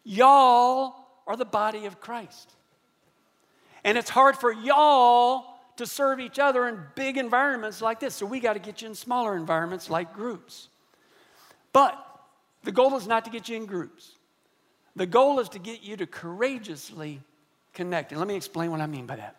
Y'all 0.03 0.95
are 1.27 1.35
the 1.35 1.45
body 1.45 1.85
of 1.85 1.99
Christ. 1.99 2.51
And 3.83 3.97
it's 3.97 4.09
hard 4.09 4.35
for 4.35 4.51
y'all 4.51 5.45
to 5.77 5.85
serve 5.85 6.19
each 6.19 6.39
other 6.39 6.67
in 6.67 6.79
big 6.95 7.17
environments 7.17 7.81
like 7.81 7.99
this. 7.99 8.15
So 8.15 8.25
we 8.25 8.39
got 8.39 8.53
to 8.53 8.59
get 8.59 8.81
you 8.81 8.87
in 8.87 8.95
smaller 8.95 9.35
environments 9.35 9.89
like 9.89 10.13
groups. 10.13 10.69
But 11.73 11.99
the 12.63 12.71
goal 12.71 12.95
is 12.95 13.07
not 13.07 13.25
to 13.25 13.31
get 13.31 13.49
you 13.49 13.57
in 13.57 13.65
groups. 13.65 14.13
The 14.95 15.05
goal 15.05 15.39
is 15.39 15.49
to 15.49 15.59
get 15.59 15.83
you 15.83 15.97
to 15.97 16.07
courageously 16.07 17.21
connect. 17.73 18.11
And 18.11 18.19
let 18.19 18.27
me 18.27 18.35
explain 18.35 18.71
what 18.71 18.79
I 18.79 18.87
mean 18.87 19.05
by 19.05 19.17
that. 19.17 19.35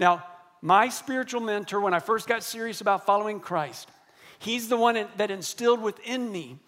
Now, 0.00 0.24
my 0.60 0.88
spiritual 0.88 1.40
mentor, 1.40 1.80
when 1.80 1.94
I 1.94 2.00
first 2.00 2.26
got 2.26 2.42
serious 2.42 2.80
about 2.80 3.06
following 3.06 3.40
Christ, 3.40 3.88
he's 4.38 4.68
the 4.68 4.76
one 4.76 5.06
that 5.16 5.30
instilled 5.30 5.80
within 5.80 6.30
me 6.30 6.58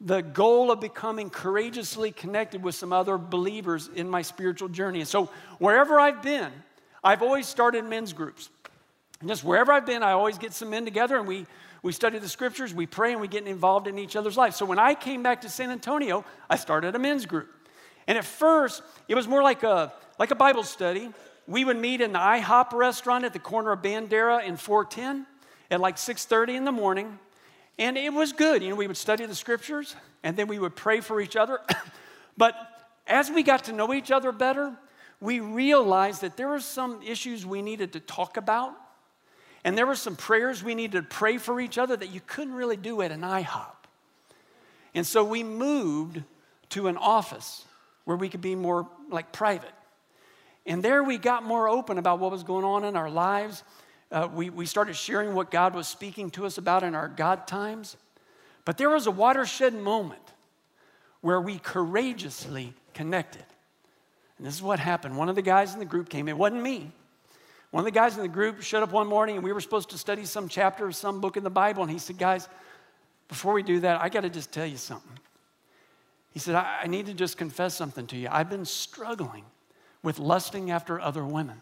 the 0.00 0.20
goal 0.20 0.70
of 0.70 0.80
becoming 0.80 1.28
courageously 1.28 2.12
connected 2.12 2.62
with 2.62 2.74
some 2.74 2.92
other 2.92 3.18
believers 3.18 3.90
in 3.94 4.08
my 4.08 4.22
spiritual 4.22 4.68
journey. 4.68 5.00
And 5.00 5.08
so, 5.08 5.30
wherever 5.58 5.98
I've 5.98 6.22
been, 6.22 6.52
I've 7.02 7.22
always 7.22 7.46
started 7.48 7.84
men's 7.84 8.12
groups. 8.12 8.48
And 9.20 9.28
just 9.28 9.42
wherever 9.42 9.72
I've 9.72 9.86
been, 9.86 10.04
I 10.04 10.12
always 10.12 10.38
get 10.38 10.52
some 10.52 10.70
men 10.70 10.84
together 10.84 11.18
and 11.18 11.26
we, 11.26 11.46
we 11.82 11.90
study 11.90 12.20
the 12.20 12.28
scriptures, 12.28 12.72
we 12.72 12.86
pray, 12.86 13.12
and 13.12 13.20
we 13.20 13.26
get 13.26 13.46
involved 13.46 13.88
in 13.88 13.98
each 13.98 14.14
other's 14.14 14.36
lives. 14.36 14.56
So, 14.56 14.64
when 14.64 14.78
I 14.78 14.94
came 14.94 15.22
back 15.24 15.40
to 15.40 15.48
San 15.48 15.70
Antonio, 15.70 16.24
I 16.48 16.56
started 16.56 16.94
a 16.94 16.98
men's 16.98 17.26
group. 17.26 17.48
And 18.06 18.16
at 18.16 18.24
first, 18.24 18.82
it 19.08 19.16
was 19.16 19.26
more 19.26 19.42
like 19.42 19.64
a, 19.64 19.92
like 20.18 20.30
a 20.30 20.36
Bible 20.36 20.62
study 20.62 21.10
we 21.48 21.64
would 21.64 21.78
meet 21.78 22.02
in 22.02 22.12
the 22.12 22.18
IHOP 22.18 22.74
restaurant 22.74 23.24
at 23.24 23.32
the 23.32 23.38
corner 23.38 23.72
of 23.72 23.80
Bandera 23.80 24.46
and 24.46 24.60
410 24.60 25.26
at 25.70 25.80
like 25.80 25.96
6:30 25.96 26.54
in 26.54 26.64
the 26.64 26.72
morning. 26.72 27.18
And 27.78 27.96
it 27.96 28.12
was 28.12 28.32
good. 28.32 28.62
You 28.62 28.70
know, 28.70 28.74
we 28.74 28.86
would 28.86 28.96
study 28.96 29.24
the 29.24 29.34
scriptures 29.34 29.96
and 30.22 30.36
then 30.36 30.46
we 30.46 30.58
would 30.58 30.76
pray 30.76 31.00
for 31.00 31.20
each 31.20 31.36
other. 31.36 31.60
but 32.36 32.54
as 33.06 33.30
we 33.30 33.42
got 33.42 33.64
to 33.64 33.72
know 33.72 33.94
each 33.94 34.10
other 34.10 34.30
better, 34.30 34.76
we 35.20 35.40
realized 35.40 36.20
that 36.20 36.36
there 36.36 36.48
were 36.48 36.60
some 36.60 37.00
issues 37.02 37.46
we 37.46 37.62
needed 37.62 37.94
to 37.94 38.00
talk 38.00 38.36
about. 38.36 38.74
And 39.64 39.76
there 39.76 39.86
were 39.86 39.96
some 39.96 40.16
prayers 40.16 40.62
we 40.62 40.74
needed 40.74 40.92
to 40.92 41.02
pray 41.02 41.38
for 41.38 41.60
each 41.60 41.78
other 41.78 41.96
that 41.96 42.10
you 42.10 42.20
couldn't 42.26 42.54
really 42.54 42.76
do 42.76 43.00
at 43.00 43.10
an 43.10 43.22
IHOP. 43.22 43.74
And 44.94 45.06
so 45.06 45.24
we 45.24 45.42
moved 45.42 46.22
to 46.70 46.88
an 46.88 46.96
office 46.96 47.64
where 48.04 48.16
we 48.16 48.28
could 48.28 48.40
be 48.40 48.54
more 48.54 48.86
like 49.10 49.32
private. 49.32 49.72
And 50.68 50.82
there 50.82 51.02
we 51.02 51.16
got 51.16 51.42
more 51.42 51.66
open 51.66 51.96
about 51.96 52.18
what 52.18 52.30
was 52.30 52.42
going 52.42 52.64
on 52.64 52.84
in 52.84 52.94
our 52.94 53.08
lives. 53.08 53.64
Uh, 54.12 54.28
we, 54.32 54.50
we 54.50 54.66
started 54.66 54.94
sharing 54.94 55.34
what 55.34 55.50
God 55.50 55.74
was 55.74 55.88
speaking 55.88 56.30
to 56.32 56.44
us 56.44 56.58
about 56.58 56.82
in 56.82 56.94
our 56.94 57.08
God 57.08 57.46
times. 57.46 57.96
But 58.66 58.76
there 58.76 58.90
was 58.90 59.06
a 59.06 59.10
watershed 59.10 59.72
moment 59.74 60.20
where 61.22 61.40
we 61.40 61.58
courageously 61.58 62.74
connected. 62.92 63.44
And 64.36 64.46
this 64.46 64.54
is 64.54 64.62
what 64.62 64.78
happened. 64.78 65.16
One 65.16 65.30
of 65.30 65.36
the 65.36 65.42
guys 65.42 65.72
in 65.72 65.78
the 65.78 65.86
group 65.86 66.10
came, 66.10 66.28
it 66.28 66.36
wasn't 66.36 66.62
me. 66.62 66.92
One 67.70 67.80
of 67.80 67.86
the 67.86 67.90
guys 67.90 68.16
in 68.16 68.22
the 68.22 68.28
group 68.28 68.60
showed 68.60 68.82
up 68.82 68.92
one 68.92 69.06
morning 69.06 69.36
and 69.36 69.44
we 69.44 69.52
were 69.52 69.60
supposed 69.62 69.90
to 69.90 69.98
study 69.98 70.26
some 70.26 70.48
chapter 70.48 70.86
of 70.86 70.94
some 70.94 71.22
book 71.22 71.38
in 71.38 71.44
the 71.44 71.50
Bible. 71.50 71.82
And 71.82 71.90
he 71.90 71.98
said, 71.98 72.18
Guys, 72.18 72.46
before 73.28 73.54
we 73.54 73.62
do 73.62 73.80
that, 73.80 74.02
I 74.02 74.10
got 74.10 74.20
to 74.20 74.30
just 74.30 74.52
tell 74.52 74.66
you 74.66 74.76
something. 74.76 75.18
He 76.32 76.38
said, 76.38 76.54
I, 76.54 76.80
I 76.82 76.86
need 76.88 77.06
to 77.06 77.14
just 77.14 77.38
confess 77.38 77.74
something 77.74 78.06
to 78.08 78.16
you. 78.16 78.28
I've 78.30 78.50
been 78.50 78.66
struggling 78.66 79.44
with 80.02 80.18
lusting 80.18 80.70
after 80.70 81.00
other 81.00 81.24
women. 81.24 81.60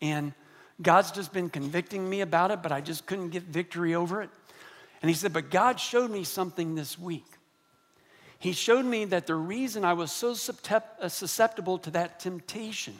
And 0.00 0.32
God's 0.80 1.10
just 1.10 1.32
been 1.32 1.50
convicting 1.50 2.08
me 2.08 2.20
about 2.22 2.50
it, 2.50 2.62
but 2.62 2.72
I 2.72 2.80
just 2.80 3.06
couldn't 3.06 3.30
get 3.30 3.42
victory 3.42 3.94
over 3.94 4.22
it. 4.22 4.30
And 5.02 5.08
he 5.10 5.14
said, 5.14 5.32
But 5.32 5.50
God 5.50 5.78
showed 5.78 6.10
me 6.10 6.24
something 6.24 6.74
this 6.74 6.98
week. 6.98 7.26
He 8.38 8.52
showed 8.52 8.86
me 8.86 9.04
that 9.06 9.26
the 9.26 9.34
reason 9.34 9.84
I 9.84 9.92
was 9.92 10.10
so 10.10 10.30
uh, 10.30 11.08
susceptible 11.08 11.78
to 11.78 11.90
that 11.90 12.20
temptation 12.20 12.94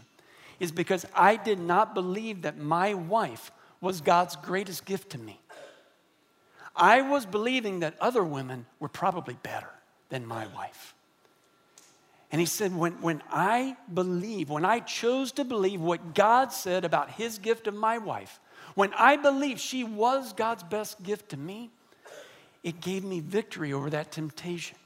is 0.58 0.70
because 0.70 1.06
I 1.14 1.36
did 1.36 1.58
not 1.58 1.94
believe 1.94 2.42
that 2.42 2.58
my 2.58 2.92
wife 2.92 3.50
was 3.80 4.02
God's 4.02 4.36
greatest 4.36 4.84
gift 4.84 5.10
to 5.12 5.18
me. 5.18 5.40
I 6.76 7.00
was 7.00 7.24
believing 7.24 7.80
that 7.80 7.94
other 8.00 8.22
women 8.22 8.66
were 8.78 8.88
probably 8.88 9.38
better 9.42 9.70
than 10.10 10.26
my 10.26 10.46
wife. 10.48 10.94
And 12.32 12.40
he 12.40 12.46
said, 12.46 12.76
when, 12.76 12.92
when 13.00 13.22
I 13.30 13.76
believe, 13.92 14.50
when 14.50 14.64
I 14.64 14.80
chose 14.80 15.32
to 15.32 15.44
believe 15.44 15.80
what 15.80 16.14
God 16.14 16.52
said 16.52 16.84
about 16.84 17.10
his 17.10 17.38
gift 17.38 17.66
of 17.66 17.74
my 17.74 17.98
wife, 17.98 18.38
when 18.74 18.92
I 18.94 19.16
believed 19.16 19.60
she 19.60 19.82
was 19.82 20.32
God's 20.32 20.62
best 20.62 21.02
gift 21.02 21.30
to 21.30 21.36
me, 21.36 21.70
it 22.62 22.80
gave 22.80 23.02
me 23.04 23.20
victory 23.20 23.72
over 23.72 23.90
that 23.90 24.12
temptation. 24.12 24.76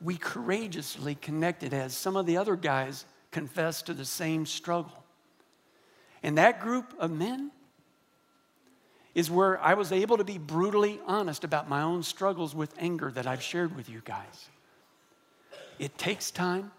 We 0.00 0.16
courageously 0.16 1.14
connected 1.14 1.72
as 1.72 1.96
some 1.96 2.16
of 2.16 2.26
the 2.26 2.36
other 2.36 2.56
guys 2.56 3.06
confessed 3.30 3.86
to 3.86 3.94
the 3.94 4.04
same 4.04 4.44
struggle. 4.44 5.04
And 6.22 6.36
that 6.36 6.60
group 6.60 6.92
of 6.98 7.10
men 7.10 7.50
is 9.14 9.30
where 9.30 9.60
I 9.60 9.74
was 9.74 9.90
able 9.90 10.18
to 10.18 10.24
be 10.24 10.38
brutally 10.38 11.00
honest 11.06 11.44
about 11.44 11.68
my 11.68 11.82
own 11.82 12.02
struggles 12.02 12.54
with 12.54 12.74
anger 12.78 13.10
that 13.12 13.26
I've 13.26 13.42
shared 13.42 13.74
with 13.74 13.88
you 13.88 14.02
guys. 14.04 14.48
It 15.80 15.96
takes 15.96 16.30
time, 16.30 16.70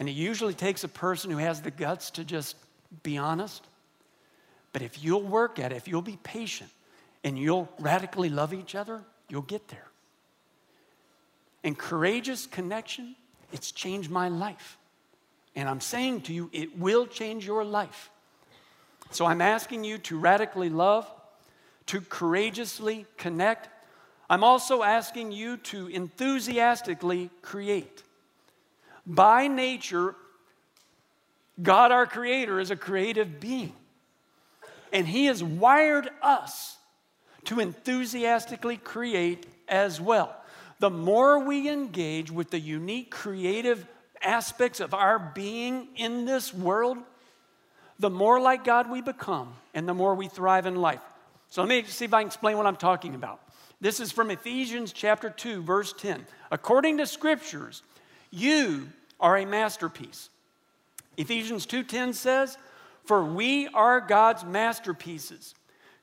and 0.00 0.08
it 0.08 0.12
usually 0.12 0.52
takes 0.52 0.82
a 0.82 0.88
person 0.88 1.30
who 1.30 1.36
has 1.36 1.62
the 1.62 1.70
guts 1.70 2.10
to 2.12 2.24
just 2.24 2.56
be 3.04 3.16
honest. 3.16 3.64
But 4.72 4.82
if 4.82 5.02
you'll 5.02 5.22
work 5.22 5.60
at 5.60 5.70
it, 5.70 5.76
if 5.76 5.86
you'll 5.86 6.02
be 6.02 6.18
patient, 6.24 6.70
and 7.22 7.38
you'll 7.38 7.68
radically 7.78 8.28
love 8.28 8.52
each 8.52 8.74
other, 8.74 9.02
you'll 9.28 9.42
get 9.42 9.68
there. 9.68 9.86
And 11.62 11.78
courageous 11.78 12.46
connection, 12.46 13.14
it's 13.52 13.70
changed 13.70 14.10
my 14.10 14.28
life. 14.28 14.76
And 15.54 15.68
I'm 15.68 15.80
saying 15.80 16.22
to 16.22 16.32
you, 16.32 16.50
it 16.52 16.76
will 16.76 17.06
change 17.06 17.46
your 17.46 17.64
life. 17.64 18.10
So 19.12 19.24
I'm 19.24 19.40
asking 19.40 19.84
you 19.84 19.98
to 19.98 20.18
radically 20.18 20.68
love, 20.68 21.08
to 21.86 22.00
courageously 22.00 23.06
connect. 23.16 23.68
I'm 24.30 24.44
also 24.44 24.84
asking 24.84 25.32
you 25.32 25.56
to 25.56 25.88
enthusiastically 25.88 27.30
create. 27.42 28.04
By 29.04 29.48
nature, 29.48 30.14
God, 31.60 31.90
our 31.90 32.06
Creator, 32.06 32.60
is 32.60 32.70
a 32.70 32.76
creative 32.76 33.40
being. 33.40 33.72
And 34.92 35.08
He 35.08 35.26
has 35.26 35.42
wired 35.42 36.08
us 36.22 36.76
to 37.46 37.58
enthusiastically 37.58 38.76
create 38.76 39.46
as 39.68 40.00
well. 40.00 40.36
The 40.78 40.90
more 40.90 41.40
we 41.40 41.68
engage 41.68 42.30
with 42.30 42.50
the 42.50 42.60
unique 42.60 43.10
creative 43.10 43.84
aspects 44.22 44.78
of 44.78 44.94
our 44.94 45.18
being 45.18 45.88
in 45.96 46.24
this 46.24 46.54
world, 46.54 46.98
the 47.98 48.10
more 48.10 48.40
like 48.40 48.62
God 48.62 48.88
we 48.88 49.02
become 49.02 49.54
and 49.74 49.88
the 49.88 49.94
more 49.94 50.14
we 50.14 50.28
thrive 50.28 50.66
in 50.66 50.76
life. 50.76 51.02
So 51.48 51.62
let 51.62 51.68
me 51.68 51.82
see 51.82 52.04
if 52.04 52.14
I 52.14 52.20
can 52.20 52.28
explain 52.28 52.56
what 52.56 52.66
I'm 52.66 52.76
talking 52.76 53.16
about. 53.16 53.40
This 53.80 53.98
is 53.98 54.12
from 54.12 54.30
Ephesians 54.30 54.92
chapter 54.92 55.30
2 55.30 55.62
verse 55.62 55.92
10. 55.94 56.26
According 56.50 56.98
to 56.98 57.06
scriptures, 57.06 57.82
you 58.30 58.88
are 59.18 59.38
a 59.38 59.46
masterpiece. 59.46 60.28
Ephesians 61.16 61.66
2:10 61.66 62.12
says, 62.12 62.58
"For 63.04 63.24
we 63.24 63.68
are 63.68 64.00
God's 64.00 64.44
masterpieces, 64.44 65.54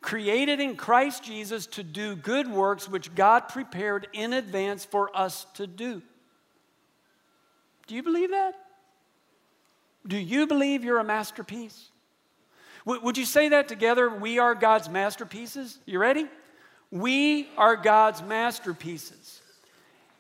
created 0.02 0.60
in 0.60 0.76
Christ 0.76 1.24
Jesus 1.24 1.66
to 1.68 1.84
do 1.84 2.16
good 2.16 2.48
works 2.48 2.90
which 2.90 3.14
God 3.16 3.48
prepared 3.48 4.08
in 4.12 4.34
advance 4.34 4.84
for 4.84 5.16
us 5.16 5.46
to 5.54 5.68
do." 5.68 6.02
Do 7.86 7.96
you 7.96 8.04
believe 8.04 8.32
that? 8.32 8.56
Do 10.06 10.18
you 10.18 10.48
believe 10.48 10.84
you're 10.84 11.00
a 11.00 11.04
masterpiece? 11.04 11.92
would 12.86 13.18
you 13.18 13.26
say 13.26 13.50
that 13.50 13.68
together? 13.68 14.10
We 14.10 14.40
are 14.40 14.56
God's 14.56 14.88
masterpieces. 14.88 15.80
You 15.86 16.00
ready? 16.00 16.30
We 16.92 17.50
are 17.58 17.76
God's 17.76 18.22
masterpieces. 18.24 19.42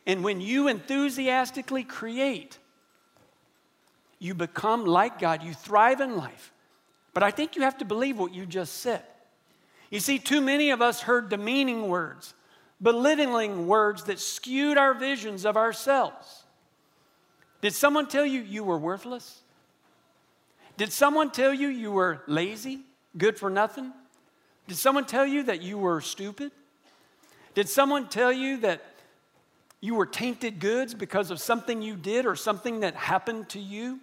And 0.05 0.23
when 0.23 0.41
you 0.41 0.67
enthusiastically 0.67 1.83
create, 1.83 2.57
you 4.19 4.33
become 4.33 4.85
like 4.85 5.19
God. 5.19 5.43
You 5.43 5.53
thrive 5.53 6.01
in 6.01 6.17
life. 6.17 6.51
But 7.13 7.23
I 7.23 7.31
think 7.31 7.55
you 7.55 7.63
have 7.63 7.77
to 7.79 7.85
believe 7.85 8.17
what 8.17 8.33
you 8.33 8.45
just 8.45 8.75
said. 8.75 9.03
You 9.89 9.99
see, 9.99 10.19
too 10.19 10.41
many 10.41 10.71
of 10.71 10.81
us 10.81 11.01
heard 11.01 11.29
demeaning 11.29 11.87
words, 11.87 12.33
belittling 12.81 13.67
words 13.67 14.03
that 14.03 14.19
skewed 14.19 14.77
our 14.77 14.93
visions 14.93 15.45
of 15.45 15.55
ourselves. 15.55 16.43
Did 17.61 17.73
someone 17.73 18.07
tell 18.07 18.25
you 18.25 18.41
you 18.41 18.63
were 18.63 18.77
worthless? 18.77 19.41
Did 20.75 20.91
someone 20.91 21.31
tell 21.31 21.53
you 21.53 21.69
you 21.69 21.91
were 21.91 22.21
lazy, 22.27 22.81
good 23.17 23.37
for 23.37 23.49
nothing? 23.49 23.93
Did 24.67 24.77
someone 24.77 25.05
tell 25.05 25.25
you 25.25 25.43
that 25.43 25.61
you 25.61 25.77
were 25.77 26.01
stupid? 26.01 26.51
Did 27.55 27.69
someone 27.69 28.09
tell 28.09 28.31
you 28.31 28.57
that 28.57 28.83
you 29.79 29.95
were 29.95 30.05
tainted 30.05 30.59
goods 30.59 30.93
because 30.93 31.31
of 31.31 31.39
something 31.39 31.81
you 31.81 31.95
did 31.95 32.25
or 32.25 32.35
something 32.35 32.81
that 32.81 32.95
happened 32.95 33.49
to 33.49 33.59
you? 33.59 33.99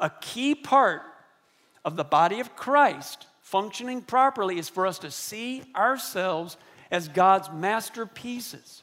A 0.00 0.10
key 0.10 0.54
part 0.54 1.02
of 1.84 1.96
the 1.96 2.04
body 2.04 2.40
of 2.40 2.56
Christ 2.56 3.26
functioning 3.40 4.02
properly 4.02 4.58
is 4.58 4.68
for 4.68 4.86
us 4.86 4.98
to 5.00 5.10
see 5.10 5.62
ourselves 5.74 6.56
as 6.90 7.08
God's 7.08 7.50
masterpieces. 7.50 8.82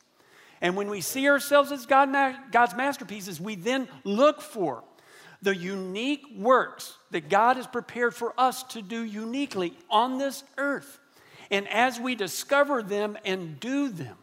And 0.62 0.76
when 0.76 0.90
we 0.90 1.02
see 1.02 1.30
ourselves 1.30 1.72
as 1.72 1.86
God, 1.86 2.12
God's 2.52 2.76
masterpieces, 2.76 3.40
we 3.40 3.56
then 3.56 3.88
look 4.04 4.42
for 4.42 4.84
the 5.41 5.56
unique 5.56 6.23
works 6.36 6.97
that 7.12 7.30
God 7.30 7.58
has 7.58 7.67
prepared 7.67 8.15
for 8.15 8.34
us 8.38 8.63
to 8.63 8.82
do 8.82 9.04
uniquely 9.04 9.73
on 9.89 10.17
this 10.17 10.43
earth. 10.58 11.00
And 11.52 11.67
as 11.69 12.00
we 12.00 12.15
discover 12.15 12.82
them 12.82 13.17
and 13.23 13.60
do 13.60 13.89
them, 13.89 14.17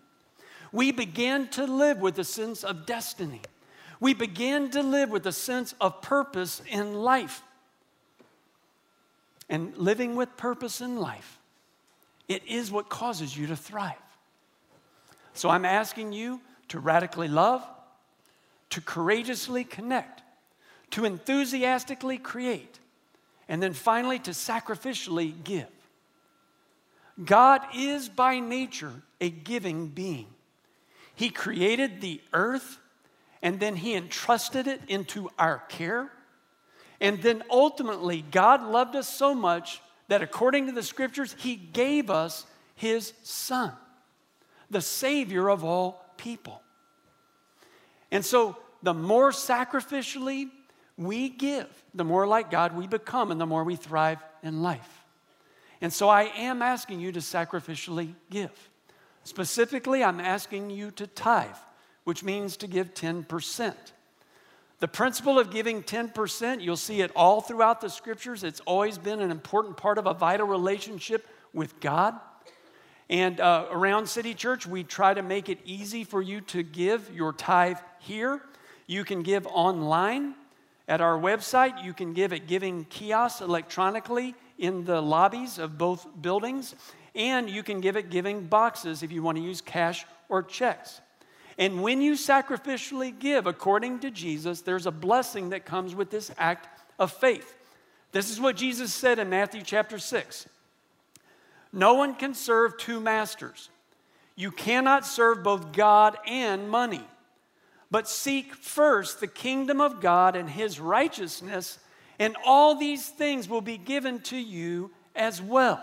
we 0.72 0.90
begin 0.90 1.48
to 1.48 1.64
live 1.66 1.98
with 1.98 2.18
a 2.18 2.24
sense 2.24 2.64
of 2.64 2.85
destiny. 2.85 3.40
We 4.00 4.12
begin 4.12 4.70
to 4.72 4.83
live 4.83 5.11
with 5.11 5.24
a 5.27 5.33
sense 5.33 5.74
of 5.81 6.03
purpose 6.03 6.61
in 6.68 6.94
life. 6.94 7.42
And 9.48 9.77
living 9.77 10.16
with 10.16 10.37
purpose 10.37 10.81
in 10.81 10.96
life, 10.96 11.38
it 12.29 12.44
is 12.46 12.72
what 12.72 12.88
causes 12.88 13.37
you 13.37 13.46
to 13.46 13.57
thrive. 13.57 13.94
So 15.33 15.48
I'm 15.48 15.64
asking 15.64 16.12
you 16.12 16.40
to 16.68 16.81
radically 16.81 17.29
love, 17.29 17.64
to 18.70 18.81
courageously 18.81 19.64
connect, 19.64 20.24
to 20.95 21.05
enthusiastically 21.05 22.19
create, 22.19 22.79
and 23.49 23.63
then 23.63 23.73
finally 23.73 24.19
to 24.21 24.31
sacrificially 24.31 25.35
give. 25.45 25.67
God 27.25 27.61
is 27.75 28.09
by 28.09 28.41
nature 28.41 28.93
a 29.21 29.31
giving 29.31 29.89
being. 29.89 30.27
He 31.15 31.31
created 31.31 32.01
the 32.01 32.21
earth 32.33 32.79
and 33.43 33.61
then 33.61 33.77
He 33.77 33.95
entrusted 33.95 34.67
it 34.67 34.81
into 34.89 35.31
our 35.39 35.59
care 35.69 36.11
And 37.01 37.21
then 37.21 37.43
ultimately, 37.51 38.25
God 38.31 38.63
loved 38.63 38.97
us 38.97 39.09
so 39.09 39.35
much 39.35 39.83
that 40.09 40.23
according 40.23 40.67
to 40.67 40.73
the 40.73 40.83
scriptures, 40.83 41.35
He 41.39 41.57
gave 41.57 42.09
us 42.09 42.47
His 42.77 43.13
Son, 43.23 43.73
the 44.71 44.81
Savior 44.81 45.51
of 45.51 45.65
all 45.65 46.05
people. 46.17 46.63
And 48.11 48.25
so, 48.25 48.57
the 48.83 48.95
more 48.95 49.33
sacrificially 49.33 50.51
we 50.97 51.29
give, 51.29 51.67
the 51.95 52.05
more 52.05 52.27
like 52.27 52.51
God 52.51 52.77
we 52.77 52.87
become, 52.87 53.31
and 53.31 53.41
the 53.41 53.47
more 53.47 53.65
we 53.65 53.77
thrive 53.77 54.19
in 54.43 54.63
life. 54.63 55.05
And 55.81 55.93
so, 55.93 56.09
I 56.09 56.25
am 56.37 56.63
asking 56.63 57.01
you 57.01 57.13
to 57.13 57.21
sacrificially 57.21 58.15
give. 58.31 58.53
Specifically, 59.25 60.05
I'm 60.05 60.21
asking 60.21 60.71
you 60.71 60.91
to 60.93 61.07
tithe, 61.07 61.57
which 62.05 62.23
means 62.23 62.57
to 62.59 62.67
give 62.67 62.95
10%. 62.95 63.75
The 64.81 64.89
principle 64.89 65.39
of 65.39 65.51
giving 65.51 65.83
10%, 65.83 66.61
you'll 66.61 66.77
see 66.77 67.01
it 67.01 67.11
all 67.17 67.41
throughout 67.41 67.81
the 67.81 67.89
scriptures. 67.89 68.45
It's 68.45 68.61
always 68.61 68.99
been 68.99 69.21
an 69.21 69.31
important 69.31 69.77
part 69.77 69.99
of 69.99 70.07
a 70.07 70.15
vital 70.15 70.47
relationship 70.47 71.27
with 71.53 71.81
God. 71.81 72.15
And 73.09 73.41
uh, 73.41 73.67
around 73.71 74.09
City 74.09 74.35
Church, 74.35 74.67
we 74.67 74.85
try 74.85 75.15
to 75.15 75.23
make 75.23 75.49
it 75.49 75.59
easy 75.65 76.05
for 76.05 76.21
you 76.21 76.41
to 76.43 76.63
give 76.63 77.11
your 77.15 77.33
tithe 77.33 77.79
here. 77.99 78.43
You 78.87 79.05
can 79.05 79.23
give 79.23 79.47
online 79.47 80.35
at 80.88 81.01
our 81.01 81.18
website. 81.18 81.85
You 81.85 81.92
can 81.92 82.12
give 82.12 82.33
at 82.33 82.47
giving 82.47 82.85
kiosks 82.85 83.40
electronically 83.40 84.35
in 84.59 84.85
the 84.85 85.01
lobbies 85.01 85.59
of 85.59 85.79
both 85.79 86.07
buildings. 86.20 86.75
And 87.14 87.49
you 87.49 87.62
can 87.62 87.81
give 87.81 87.97
at 87.97 88.11
giving 88.11 88.47
boxes 88.47 89.03
if 89.03 89.12
you 89.12 89.23
want 89.23 89.38
to 89.38 89.44
use 89.44 89.61
cash 89.61 90.05
or 90.29 90.42
checks. 90.42 91.01
And 91.59 91.83
when 91.83 92.01
you 92.01 92.14
sacrificially 92.14 93.16
give 93.16 93.47
according 93.47 94.01
to 94.01 94.11
Jesus, 94.11 94.61
there's 94.62 94.87
a 94.87 94.90
blessing 94.90 95.51
that 95.51 95.64
comes 95.64 95.94
with 95.94 96.11
this 96.11 96.33
act 96.37 96.68
of 96.99 97.12
faith. 97.12 97.55
This 98.12 98.31
is 98.31 98.40
what 98.40 98.57
Jesus 98.57 98.92
said 98.92 99.18
in 99.18 99.29
Matthew 99.29 99.62
chapter 99.62 99.99
6. 99.99 100.49
No 101.73 101.94
one 101.94 102.14
can 102.14 102.35
serve 102.35 102.77
two 102.77 103.01
masters. 103.01 103.68
You 104.37 104.51
cannot 104.51 105.07
serve 105.07 105.42
both 105.42 105.73
God 105.73 106.16
and 106.27 106.68
money. 106.68 107.05
But 107.95 108.09
seek 108.09 108.57
first 108.57 109.21
the 109.21 109.29
kingdom 109.29 109.81
of 109.81 110.01
God 110.01 110.35
and 110.35 110.51
his 110.51 110.81
righteousness, 110.81 111.79
and 112.19 112.35
all 112.45 112.75
these 112.75 113.09
things 113.09 113.49
will 113.49 113.61
be 113.61 113.79
given 113.79 114.19
to 114.23 114.37
you 114.37 114.91
as 115.15 115.41
well. 115.41 115.81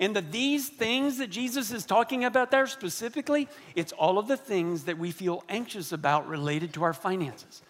And 0.00 0.16
the 0.16 0.22
these 0.22 0.70
things 0.70 1.18
that 1.18 1.26
Jesus 1.26 1.72
is 1.72 1.84
talking 1.84 2.24
about 2.24 2.50
there 2.50 2.66
specifically, 2.66 3.48
it's 3.74 3.92
all 3.92 4.18
of 4.18 4.28
the 4.28 4.38
things 4.38 4.84
that 4.84 4.96
we 4.96 5.10
feel 5.10 5.44
anxious 5.50 5.92
about 5.92 6.26
related 6.26 6.72
to 6.72 6.84
our 6.84 6.94
finances. 6.94 7.60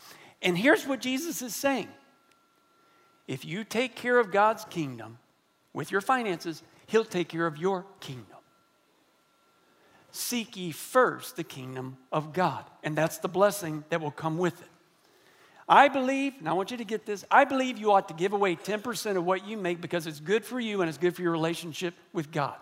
And 0.41 0.57
here's 0.57 0.87
what 0.87 1.01
Jesus 1.01 1.43
is 1.43 1.53
saying 1.53 1.89
if 3.27 3.45
you 3.45 3.65
take 3.65 3.97
care 3.97 4.21
of 4.21 4.31
God's 4.31 4.65
kingdom 4.67 5.19
with 5.73 5.91
your 5.91 6.03
finances, 6.03 6.63
He'll 6.87 7.05
take 7.05 7.31
care 7.31 7.49
of 7.49 7.57
your 7.57 7.85
kingdom. 7.99 8.36
Seek 10.17 10.57
ye 10.57 10.71
first 10.71 11.37
the 11.37 11.45
kingdom 11.45 11.99
of 12.11 12.33
God, 12.33 12.65
and 12.83 12.97
that's 12.97 13.19
the 13.19 13.29
blessing 13.29 13.85
that 13.91 14.01
will 14.01 14.11
come 14.11 14.39
with 14.39 14.63
it. 14.63 14.69
I 15.69 15.89
believe, 15.89 16.33
and 16.39 16.49
I 16.49 16.55
want 16.55 16.71
you 16.71 16.79
to 16.79 16.85
get 16.85 17.05
this, 17.05 17.25
I 17.31 17.45
believe 17.45 17.77
you 17.77 17.93
ought 17.93 18.09
to 18.09 18.15
give 18.15 18.33
away 18.33 18.57
10% 18.57 19.17
of 19.17 19.27
what 19.27 19.47
you 19.47 19.59
make 19.59 19.81
because 19.81 20.07
it's 20.07 20.21
good 20.21 20.43
for 20.43 20.59
you 20.59 20.81
and 20.81 20.89
it's 20.89 20.97
good 20.97 21.15
for 21.15 21.21
your 21.21 21.33
relationship 21.33 21.93
with 22.15 22.33
God. 22.33 22.55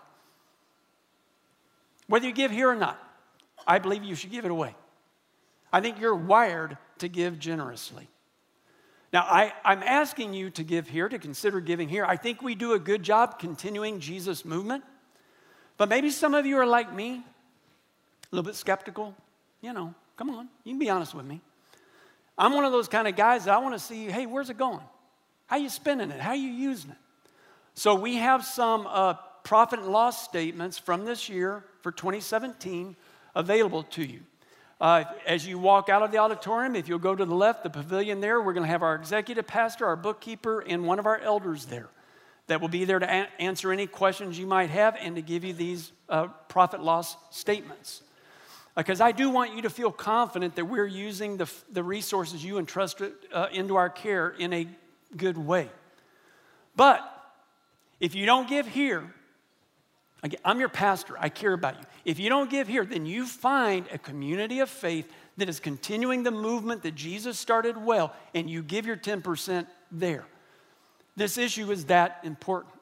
Whether 2.07 2.27
you 2.27 2.33
give 2.33 2.51
here 2.51 2.69
or 2.69 2.75
not, 2.75 2.99
I 3.65 3.79
believe 3.79 4.03
you 4.03 4.15
should 4.15 4.31
give 4.31 4.43
it 4.43 4.51
away. 4.51 4.75
I 5.71 5.79
think 5.79 5.99
you're 5.99 6.13
wired 6.13 6.77
to 6.97 7.07
give 7.07 7.39
generously. 7.39 8.09
Now, 9.13 9.21
I, 9.21 9.53
am 9.63 9.81
asking 9.81 10.33
you 10.33 10.49
to 10.51 10.63
give 10.63 10.89
here, 10.89 11.07
to 11.07 11.19
consider 11.19 11.61
giving 11.61 11.87
here. 11.87 12.05
I 12.05 12.17
think 12.17 12.41
we 12.41 12.53
do 12.53 12.73
a 12.73 12.79
good 12.79 13.01
job 13.01 13.39
continuing 13.39 14.01
Jesus' 14.01 14.43
movement. 14.43 14.83
But 15.77 15.89
maybe 15.89 16.09
some 16.09 16.33
of 16.33 16.45
you 16.45 16.57
are 16.57 16.65
like 16.65 16.93
me, 16.93 17.23
a 18.31 18.35
little 18.35 18.49
bit 18.49 18.55
skeptical. 18.55 19.15
You 19.61 19.73
know, 19.73 19.93
come 20.17 20.29
on, 20.29 20.49
you 20.63 20.71
can 20.71 20.79
be 20.79 20.89
honest 20.89 21.13
with 21.13 21.25
me. 21.25 21.41
I'm 22.37 22.53
one 22.53 22.65
of 22.65 22.71
those 22.71 22.87
kind 22.87 23.07
of 23.07 23.15
guys 23.15 23.45
that 23.45 23.53
I 23.53 23.59
want 23.59 23.75
to 23.75 23.79
see, 23.79 24.05
hey, 24.05 24.25
where's 24.25 24.49
it 24.49 24.57
going? 24.57 24.81
How 25.47 25.57
you 25.57 25.69
spending 25.69 26.11
it? 26.11 26.19
How 26.19 26.33
you 26.33 26.49
using 26.49 26.91
it? 26.91 26.97
So 27.75 27.95
we 27.95 28.15
have 28.15 28.43
some 28.43 28.87
uh, 28.87 29.13
profit 29.43 29.79
and 29.79 29.89
loss 29.89 30.23
statements 30.23 30.77
from 30.77 31.05
this 31.05 31.29
year 31.29 31.63
for 31.81 31.91
2017 31.91 32.95
available 33.35 33.83
to 33.83 34.03
you. 34.03 34.21
Uh, 34.81 35.05
as 35.25 35.47
you 35.47 35.57
walk 35.57 35.87
out 35.87 36.01
of 36.01 36.11
the 36.11 36.17
auditorium, 36.17 36.75
if 36.75 36.89
you'll 36.89 36.99
go 36.99 37.15
to 37.15 37.23
the 37.23 37.35
left, 37.35 37.63
the 37.63 37.69
pavilion 37.69 38.19
there, 38.19 38.41
we're 38.41 38.53
going 38.53 38.65
to 38.65 38.69
have 38.69 38.83
our 38.83 38.95
executive 38.95 39.47
pastor, 39.47 39.85
our 39.85 39.95
bookkeeper, 39.95 40.59
and 40.59 40.85
one 40.85 40.99
of 40.99 41.05
our 41.05 41.19
elders 41.19 41.65
there 41.65 41.87
that 42.47 42.59
will 42.59 42.67
be 42.67 42.83
there 42.83 42.99
to 42.99 43.05
a- 43.05 43.41
answer 43.41 43.71
any 43.71 43.87
questions 43.87 44.37
you 44.37 44.45
might 44.45 44.69
have 44.69 44.97
and 44.99 45.15
to 45.15 45.21
give 45.21 45.45
you 45.45 45.53
these 45.53 45.93
uh, 46.09 46.27
profit 46.49 46.81
loss 46.81 47.15
statements 47.31 48.01
because 48.75 48.99
I 48.99 49.11
do 49.11 49.29
want 49.29 49.55
you 49.55 49.61
to 49.63 49.69
feel 49.69 49.91
confident 49.91 50.55
that 50.55 50.65
we're 50.65 50.85
using 50.85 51.37
the, 51.37 51.49
the 51.71 51.83
resources 51.83 52.43
you 52.43 52.57
entrusted 52.57 53.13
uh, 53.33 53.47
into 53.51 53.75
our 53.75 53.89
care 53.89 54.29
in 54.29 54.51
a 54.51 54.67
good 55.15 55.37
way. 55.37 55.69
But 56.75 57.01
if 57.99 58.15
you 58.15 58.25
don't 58.25 58.49
give 58.49 58.67
here, 58.67 59.13
I'm 60.43 60.59
your 60.59 60.69
pastor, 60.69 61.15
I 61.19 61.29
care 61.29 61.53
about 61.53 61.79
you. 61.79 61.85
If 62.03 62.19
you 62.19 62.29
don't 62.29 62.49
give 62.49 62.67
here, 62.67 62.83
then 62.83 63.05
you 63.05 63.25
find 63.25 63.85
a 63.91 63.97
community 63.97 64.59
of 64.59 64.69
faith 64.69 65.09
that 65.37 65.47
is 65.47 65.59
continuing 65.59 66.23
the 66.23 66.31
movement 66.31 66.83
that 66.83 66.95
Jesus 66.95 67.39
started 67.39 67.77
well, 67.77 68.13
and 68.33 68.49
you 68.49 68.63
give 68.63 68.85
your 68.85 68.97
10% 68.97 69.67
there. 69.91 70.25
This 71.15 71.37
issue 71.37 71.71
is 71.71 71.85
that 71.85 72.19
important. 72.23 72.73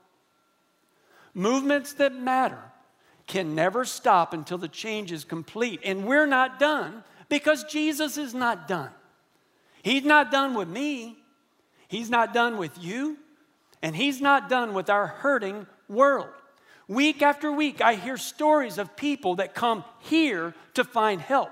Movements 1.34 1.94
that 1.94 2.14
matter 2.14 2.60
can 3.28 3.56
never 3.56 3.86
stop 3.86 4.34
until 4.34 4.58
the 4.58 4.68
change 4.68 5.12
is 5.12 5.24
complete. 5.24 5.80
And 5.84 6.06
we're 6.06 6.26
not 6.26 6.60
done 6.60 7.04
because 7.30 7.64
Jesus 7.66 8.18
is 8.18 8.34
not 8.34 8.68
done. 8.68 8.90
He's 9.82 10.04
not 10.04 10.32
done 10.32 10.54
with 10.54 10.68
me, 10.68 11.18
He's 11.88 12.10
not 12.10 12.34
done 12.34 12.58
with 12.58 12.72
you, 12.82 13.18
and 13.82 13.96
He's 13.96 14.22
not 14.22 14.50
done 14.50 14.74
with 14.74 14.90
our 14.90 15.08
hurting 15.08 15.68
world. 15.88 16.30
Week 16.88 17.22
after 17.22 17.52
week, 17.52 17.82
I 17.82 17.96
hear 17.96 18.18
stories 18.18 18.78
of 18.78 18.96
people 18.96 19.36
that 19.36 19.54
come 19.54 19.84
here 20.00 20.54
to 20.74 20.84
find 20.84 21.22
help. 21.22 21.52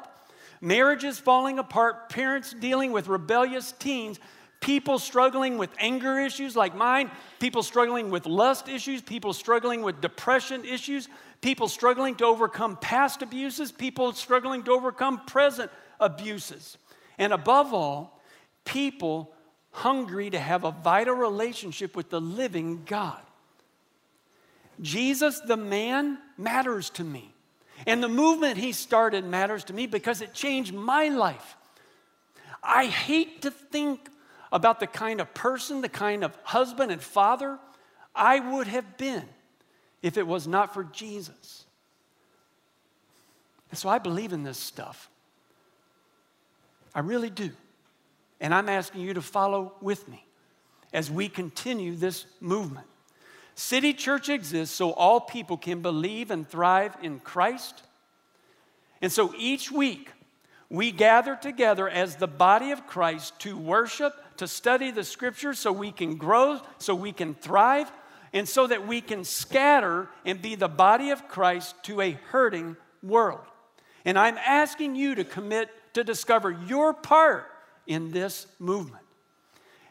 Marriages 0.60 1.20
falling 1.20 1.58
apart, 1.58 2.10
parents 2.10 2.54
dealing 2.54 2.92
with 2.92 3.08
rebellious 3.08 3.72
teens, 3.72 4.20
people 4.60 5.00
struggling 5.00 5.58
with 5.58 5.72
anger 5.80 6.20
issues 6.20 6.56
like 6.56 6.76
mine, 6.76 7.10
people 7.40 7.64
struggling 7.64 8.10
with 8.10 8.26
lust 8.26 8.70
issues, 8.70 9.02
people 9.02 9.34
struggling 9.34 9.82
with 9.82 10.02
depression 10.02 10.64
issues, 10.64 11.10
people 11.42 11.68
struggling 11.68 12.16
to 12.16 12.26
overcome 12.26 12.78
past 12.78 13.22
abuses, 13.22 13.72
people 13.72 14.14
struggling 14.14 14.64
to 14.64 14.72
overcome 14.72 15.26
present 15.26 15.72
abuses. 16.00 16.78
And 17.18 17.34
above 17.34 17.74
all, 17.74 18.20
people 18.66 19.34
hungry 19.72 20.30
to 20.30 20.40
have 20.40 20.64
a 20.64 20.72
vital 20.72 21.16
relationship 21.16 21.96
with 21.96 22.10
the 22.10 22.22
living 22.22 22.84
God. 22.86 23.22
Jesus, 24.82 25.40
the 25.40 25.58
man, 25.58 26.18
matters 26.38 26.90
to 26.92 27.04
me. 27.04 27.34
And 27.86 28.02
the 28.02 28.10
movement 28.10 28.58
he 28.58 28.72
started 28.72 29.26
matters 29.26 29.64
to 29.66 29.74
me 29.74 29.88
because 29.88 30.22
it 30.22 30.34
changed 30.34 30.74
my 30.74 31.10
life. 31.10 31.58
I 32.64 32.86
hate 32.86 33.42
to 33.42 33.52
think 33.52 34.10
about 34.52 34.80
the 34.80 34.88
kind 34.88 35.20
of 35.20 35.34
person, 35.34 35.82
the 35.82 35.90
kind 35.90 36.24
of 36.24 36.38
husband 36.44 36.92
and 36.92 37.02
father 37.02 37.58
I 38.14 38.40
would 38.40 38.68
have 38.68 38.98
been 38.98 39.24
if 40.02 40.18
it 40.18 40.26
was 40.26 40.48
not 40.48 40.74
for 40.74 40.84
Jesus. 40.84 41.66
And 43.70 43.78
so 43.78 43.90
I 43.90 44.00
believe 44.00 44.34
in 44.34 44.44
this 44.44 44.58
stuff. 44.58 45.10
I 46.94 47.00
really 47.00 47.30
do. 47.30 47.52
And 48.40 48.54
I'm 48.54 48.70
asking 48.70 49.02
you 49.02 49.14
to 49.14 49.22
follow 49.22 49.74
with 49.82 50.08
me 50.08 50.26
as 50.94 51.10
we 51.10 51.30
continue 51.30 51.96
this 51.96 52.26
movement. 52.42 52.88
City 53.56 53.94
Church 53.94 54.30
exists 54.30 54.76
so 54.76 54.92
all 54.92 55.22
people 55.22 55.58
can 55.58 55.82
believe 55.82 56.32
and 56.32 56.48
thrive 56.48 56.96
in 57.02 57.20
Christ. 57.20 57.84
And 59.02 59.12
so 59.12 59.34
each 59.38 59.72
week, 59.72 60.10
we 60.70 60.92
gather 60.92 61.36
together 61.36 61.90
as 61.90 62.16
the 62.16 62.28
body 62.28 62.72
of 62.72 62.88
Christ 62.88 63.40
to 63.42 63.58
worship, 63.58 64.14
to 64.38 64.48
study 64.48 64.90
the 64.92 65.04
scriptures 65.04 65.60
so 65.60 65.72
we 65.72 65.92
can 65.92 66.16
grow, 66.16 66.62
so 66.78 66.96
we 66.96 67.12
can 67.12 67.36
thrive, 67.36 67.92
and 68.34 68.48
so 68.48 68.68
that 68.68 68.88
we 68.88 69.02
can 69.02 69.24
scatter 69.24 70.08
and 70.26 70.42
be 70.42 70.56
the 70.56 70.68
body 70.68 71.10
of 71.10 71.28
Christ 71.28 71.76
to 71.84 72.02
a 72.02 72.12
hurting 72.30 72.78
world. 73.04 73.42
And 74.06 74.18
I'm 74.18 74.38
asking 74.38 74.96
you 74.96 75.16
to 75.16 75.24
commit 75.24 75.70
to 75.94 76.04
discover 76.04 76.52
your 76.52 76.94
part 76.94 77.48
in 77.86 78.12
this 78.12 78.48
movement. 78.60 79.04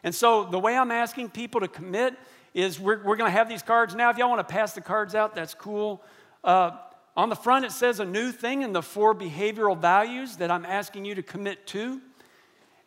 And 0.03 0.13
so 0.13 0.45
the 0.45 0.59
way 0.59 0.75
I'm 0.75 0.91
asking 0.91 1.29
people 1.29 1.61
to 1.61 1.67
commit 1.67 2.15
is 2.53 2.79
we're, 2.79 3.01
we're 3.03 3.15
going 3.15 3.31
to 3.31 3.37
have 3.37 3.47
these 3.47 3.61
cards 3.61 3.95
now. 3.95 4.09
If 4.09 4.17
y'all 4.17 4.29
want 4.29 4.45
to 4.45 4.53
pass 4.53 4.73
the 4.73 4.81
cards 4.81 5.15
out, 5.15 5.35
that's 5.35 5.53
cool. 5.53 6.03
Uh, 6.43 6.71
on 7.15 7.29
the 7.29 7.35
front, 7.35 7.65
it 7.65 7.71
says 7.71 7.99
a 7.99 8.05
new 8.05 8.31
thing 8.31 8.63
and 8.63 8.73
the 8.73 8.81
four 8.81 9.13
behavioral 9.13 9.77
values 9.77 10.37
that 10.37 10.49
I'm 10.49 10.65
asking 10.65 11.05
you 11.05 11.15
to 11.15 11.23
commit 11.23 11.67
to. 11.67 12.01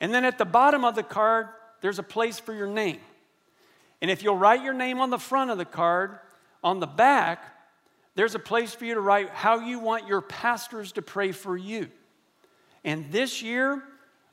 And 0.01 0.13
then 0.13 0.25
at 0.25 0.39
the 0.39 0.45
bottom 0.45 0.85
of 0.85 0.97
the 0.97 1.03
card, 1.03 1.49
there's 1.81 1.99
a 1.99 2.03
place 2.03 2.39
for 2.39 2.53
your 2.53 2.67
name. 2.67 2.99
And 4.01 4.11
if 4.11 4.23
you'll 4.23 4.37
write 4.37 4.63
your 4.63 4.75
name 4.75 5.01
on 5.01 5.11
the 5.11 5.19
front 5.19 5.51
of 5.51 5.59
the 5.59 5.65
card, 5.65 6.19
on 6.63 6.81
the 6.81 6.87
back, 6.87 7.45
there's 8.15 8.35
a 8.35 8.39
place 8.39 8.75
for 8.75 8.85
you 8.85 8.95
to 8.95 9.01
write 9.01 9.31
how 9.31 9.59
you 9.61 9.79
want 9.79 10.07
your 10.07 10.21
pastors 10.21 10.93
to 10.93 11.03
pray 11.03 11.33
for 11.33 11.57
you. 11.57 11.89
And 12.85 13.11
this 13.11 13.43
year, 13.43 13.83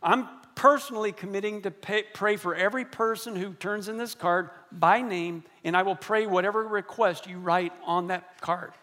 I'm 0.04 0.28
personally 0.56 1.12
committing 1.12 1.62
to 1.64 1.72
pay, 1.72 2.04
pray 2.14 2.36
for 2.36 2.54
every 2.54 2.86
person 2.86 3.36
who 3.36 3.54
turns 3.54 3.88
in 3.88 3.98
this 3.98 4.14
card 4.14 4.50
by 4.72 5.02
name, 5.02 5.44
and 5.64 5.76
I 5.76 5.84
will 5.84 5.96
pray 5.96 6.26
whatever 6.26 6.64
request 6.68 7.28
you 7.28 7.40
write 7.40 7.74
on 7.86 8.08
that 8.08 8.40
card. 8.42 8.74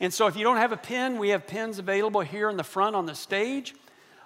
And 0.00 0.12
so, 0.12 0.26
if 0.26 0.36
you 0.36 0.44
don't 0.44 0.58
have 0.58 0.72
a 0.72 0.76
pen, 0.76 1.18
we 1.18 1.30
have 1.30 1.46
pens 1.46 1.78
available 1.78 2.20
here 2.20 2.50
in 2.50 2.56
the 2.56 2.64
front 2.64 2.94
on 2.94 3.06
the 3.06 3.14
stage. 3.14 3.74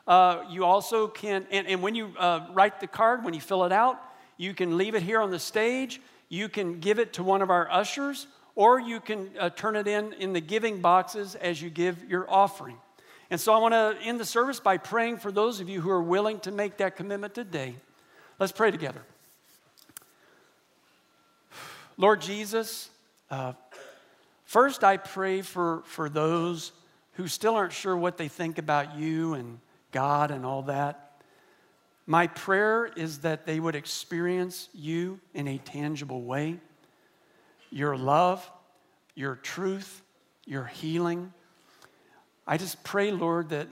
Uh, 0.07 0.42
you 0.51 0.64
also 0.64 1.07
can, 1.07 1.47
and, 1.51 1.66
and 1.66 1.81
when 1.81 1.95
you 1.95 2.12
uh, 2.18 2.49
write 2.53 2.81
the 2.81 2.87
card, 2.87 3.25
when 3.25 3.35
you 3.35 3.40
fill 3.40 3.64
it 3.64 3.73
out, 3.73 4.01
you 4.42 4.55
can 4.55 4.76
leave 4.76 4.94
it 4.94 5.02
here 5.02 5.20
on 5.20 5.31
the 5.31 5.38
stage. 5.38 6.00
You 6.28 6.48
can 6.48 6.81
give 6.81 6.98
it 6.98 7.12
to 7.14 7.22
one 7.22 7.42
of 7.42 7.50
our 7.50 7.70
ushers, 7.70 8.26
or 8.57 8.81
you 8.81 8.98
can 8.98 9.31
uh, 9.38 9.50
turn 9.50 9.76
it 9.76 9.87
in 9.87 10.12
in 10.14 10.33
the 10.33 10.40
giving 10.40 10.81
boxes 10.81 11.35
as 11.37 11.62
you 11.62 11.70
give 11.70 12.02
your 12.11 12.28
offering. 12.28 12.76
And 13.31 13.40
so 13.40 13.55
I 13.55 13.59
want 13.59 13.72
to 13.72 13.96
end 14.02 14.20
the 14.20 14.24
service 14.24 14.61
by 14.61 14.76
praying 14.76 15.18
for 15.18 15.33
those 15.33 15.61
of 15.61 15.68
you 15.68 15.81
who 15.81 15.90
are 15.90 16.02
willing 16.02 16.40
to 16.40 16.50
make 16.50 16.78
that 16.78 16.96
commitment 16.96 17.35
today. 17.35 17.76
Let's 18.38 18.52
pray 18.52 18.70
together. 18.70 19.02
Lord 21.96 22.20
Jesus, 22.20 22.90
uh, 23.31 23.52
first 24.44 24.83
I 24.83 24.96
pray 24.96 25.42
for, 25.42 25.83
for 25.87 26.09
those 26.09 26.72
who 27.12 27.28
still 27.28 27.55
aren't 27.55 27.72
sure 27.72 27.96
what 27.96 28.16
they 28.16 28.28
think 28.28 28.59
about 28.59 28.96
you 28.96 29.35
and 29.35 29.61
God 29.92 30.31
and 30.31 30.44
all 30.44 30.62
that. 30.62 31.01
My 32.06 32.26
prayer 32.26 32.86
is 32.86 33.20
that 33.20 33.46
they 33.46 33.60
would 33.60 33.74
experience 33.74 34.68
you 34.74 35.20
in 35.34 35.48
a 35.48 35.58
tangible 35.58 36.22
way 36.22 36.58
your 37.70 37.96
love, 37.96 38.50
your 39.14 39.36
truth, 39.36 40.02
your 40.44 40.64
healing 40.64 41.32
I 42.46 42.56
just 42.56 42.82
pray, 42.82 43.10
Lord, 43.12 43.50
that, 43.50 43.68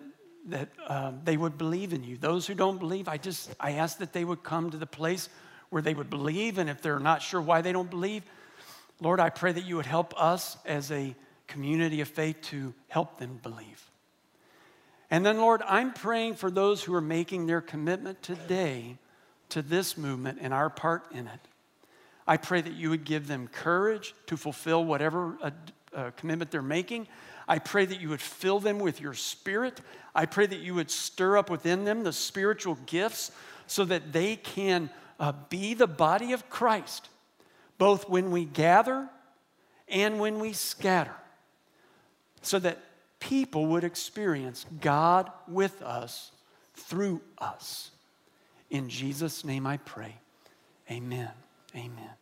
that 0.47 0.69
um, 0.87 1.21
they 1.25 1.37
would 1.37 1.59
believe 1.59 1.93
in 1.93 2.05
you. 2.05 2.17
Those 2.17 2.47
who 2.47 2.55
don't 2.55 2.79
believe, 2.79 3.09
I 3.09 3.17
just, 3.17 3.55
I 3.59 3.73
ask 3.73 3.99
that 3.99 4.13
they 4.13 4.25
would 4.25 4.43
come 4.43 4.71
to 4.71 4.77
the 4.77 4.87
place 4.87 5.29
where 5.71 5.83
they 5.83 5.95
would 5.95 6.11
believe. 6.11 6.59
And 6.59 6.71
if 6.71 6.81
they're 6.81 7.01
not 7.01 7.23
sure 7.23 7.41
why 7.41 7.63
they 7.63 7.73
don't 7.73 7.91
believe, 7.91 8.23
Lord, 9.01 9.19
I 9.19 9.31
pray 9.31 9.53
that 9.53 9.65
you 9.65 9.77
would 9.77 9.87
help 9.87 10.15
us 10.21 10.57
as 10.65 10.91
a 10.93 11.15
community 11.47 12.01
of 12.01 12.09
faith 12.09 12.41
to 12.43 12.75
help 12.89 13.19
them 13.19 13.41
believe. 13.43 13.90
And 15.11 15.27
then, 15.27 15.39
Lord, 15.39 15.63
I'm 15.67 15.93
praying 15.93 16.37
for 16.37 16.51
those 16.51 16.83
who 16.83 16.95
are 16.95 17.01
making 17.01 17.47
their 17.47 17.61
commitment 17.61 18.23
today 18.23 18.97
to 19.49 19.63
this 19.63 19.99
movement 19.99 20.39
and 20.41 20.55
our 20.55 20.71
part 20.71 21.05
in 21.13 21.27
it. 21.27 21.41
I 22.27 22.37
pray 22.37 22.61
that 22.61 22.75
you 22.75 22.91
would 22.91 23.05
give 23.05 23.27
them 23.27 23.49
courage 23.49 24.15
to 24.27 24.37
fulfill 24.37 24.85
whatever 24.85 25.37
uh, 25.43 25.51
uh, 25.93 26.11
commitment 26.17 26.53
they're 26.53 26.63
making. 26.63 27.09
I 27.49 27.59
pray 27.59 27.85
that 27.85 28.01
you 28.01 28.11
would 28.11 28.21
fill 28.21 28.61
them 28.61 28.79
with 28.79 29.01
your 29.01 29.15
spirit. 29.15 29.81
I 30.15 30.27
pray 30.27 30.47
that 30.47 30.61
you 30.61 30.75
would 30.75 30.91
stir 30.91 31.37
up 31.37 31.51
within 31.51 31.85
them 31.85 32.05
the 32.05 32.13
spiritual 32.13 32.79
gifts 32.87 33.33
so 33.67 33.85
that 33.87 34.13
they 34.13 34.37
can 34.37 34.91
uh, 35.19 35.33
be 35.49 35.75
the 35.75 35.89
body 35.89 36.33
of 36.33 36.49
Christ, 36.49 37.09
both 37.79 38.09
when 38.09 38.31
we 38.31 38.45
gather 38.45 39.09
and 39.89 40.21
when 40.21 40.39
we 40.39 40.53
scatter, 40.53 41.15
so 42.43 42.61
that 42.61 42.79
people 43.21 43.67
would 43.67 43.85
experience 43.85 44.67
God 44.81 45.31
with 45.47 45.83
us 45.83 46.33
through 46.75 47.21
us. 47.39 47.91
In 48.71 48.89
Jesus' 48.89 49.45
name 49.45 49.67
I 49.67 49.77
pray. 49.79 50.17
Amen. 50.91 51.31
Amen. 51.75 52.20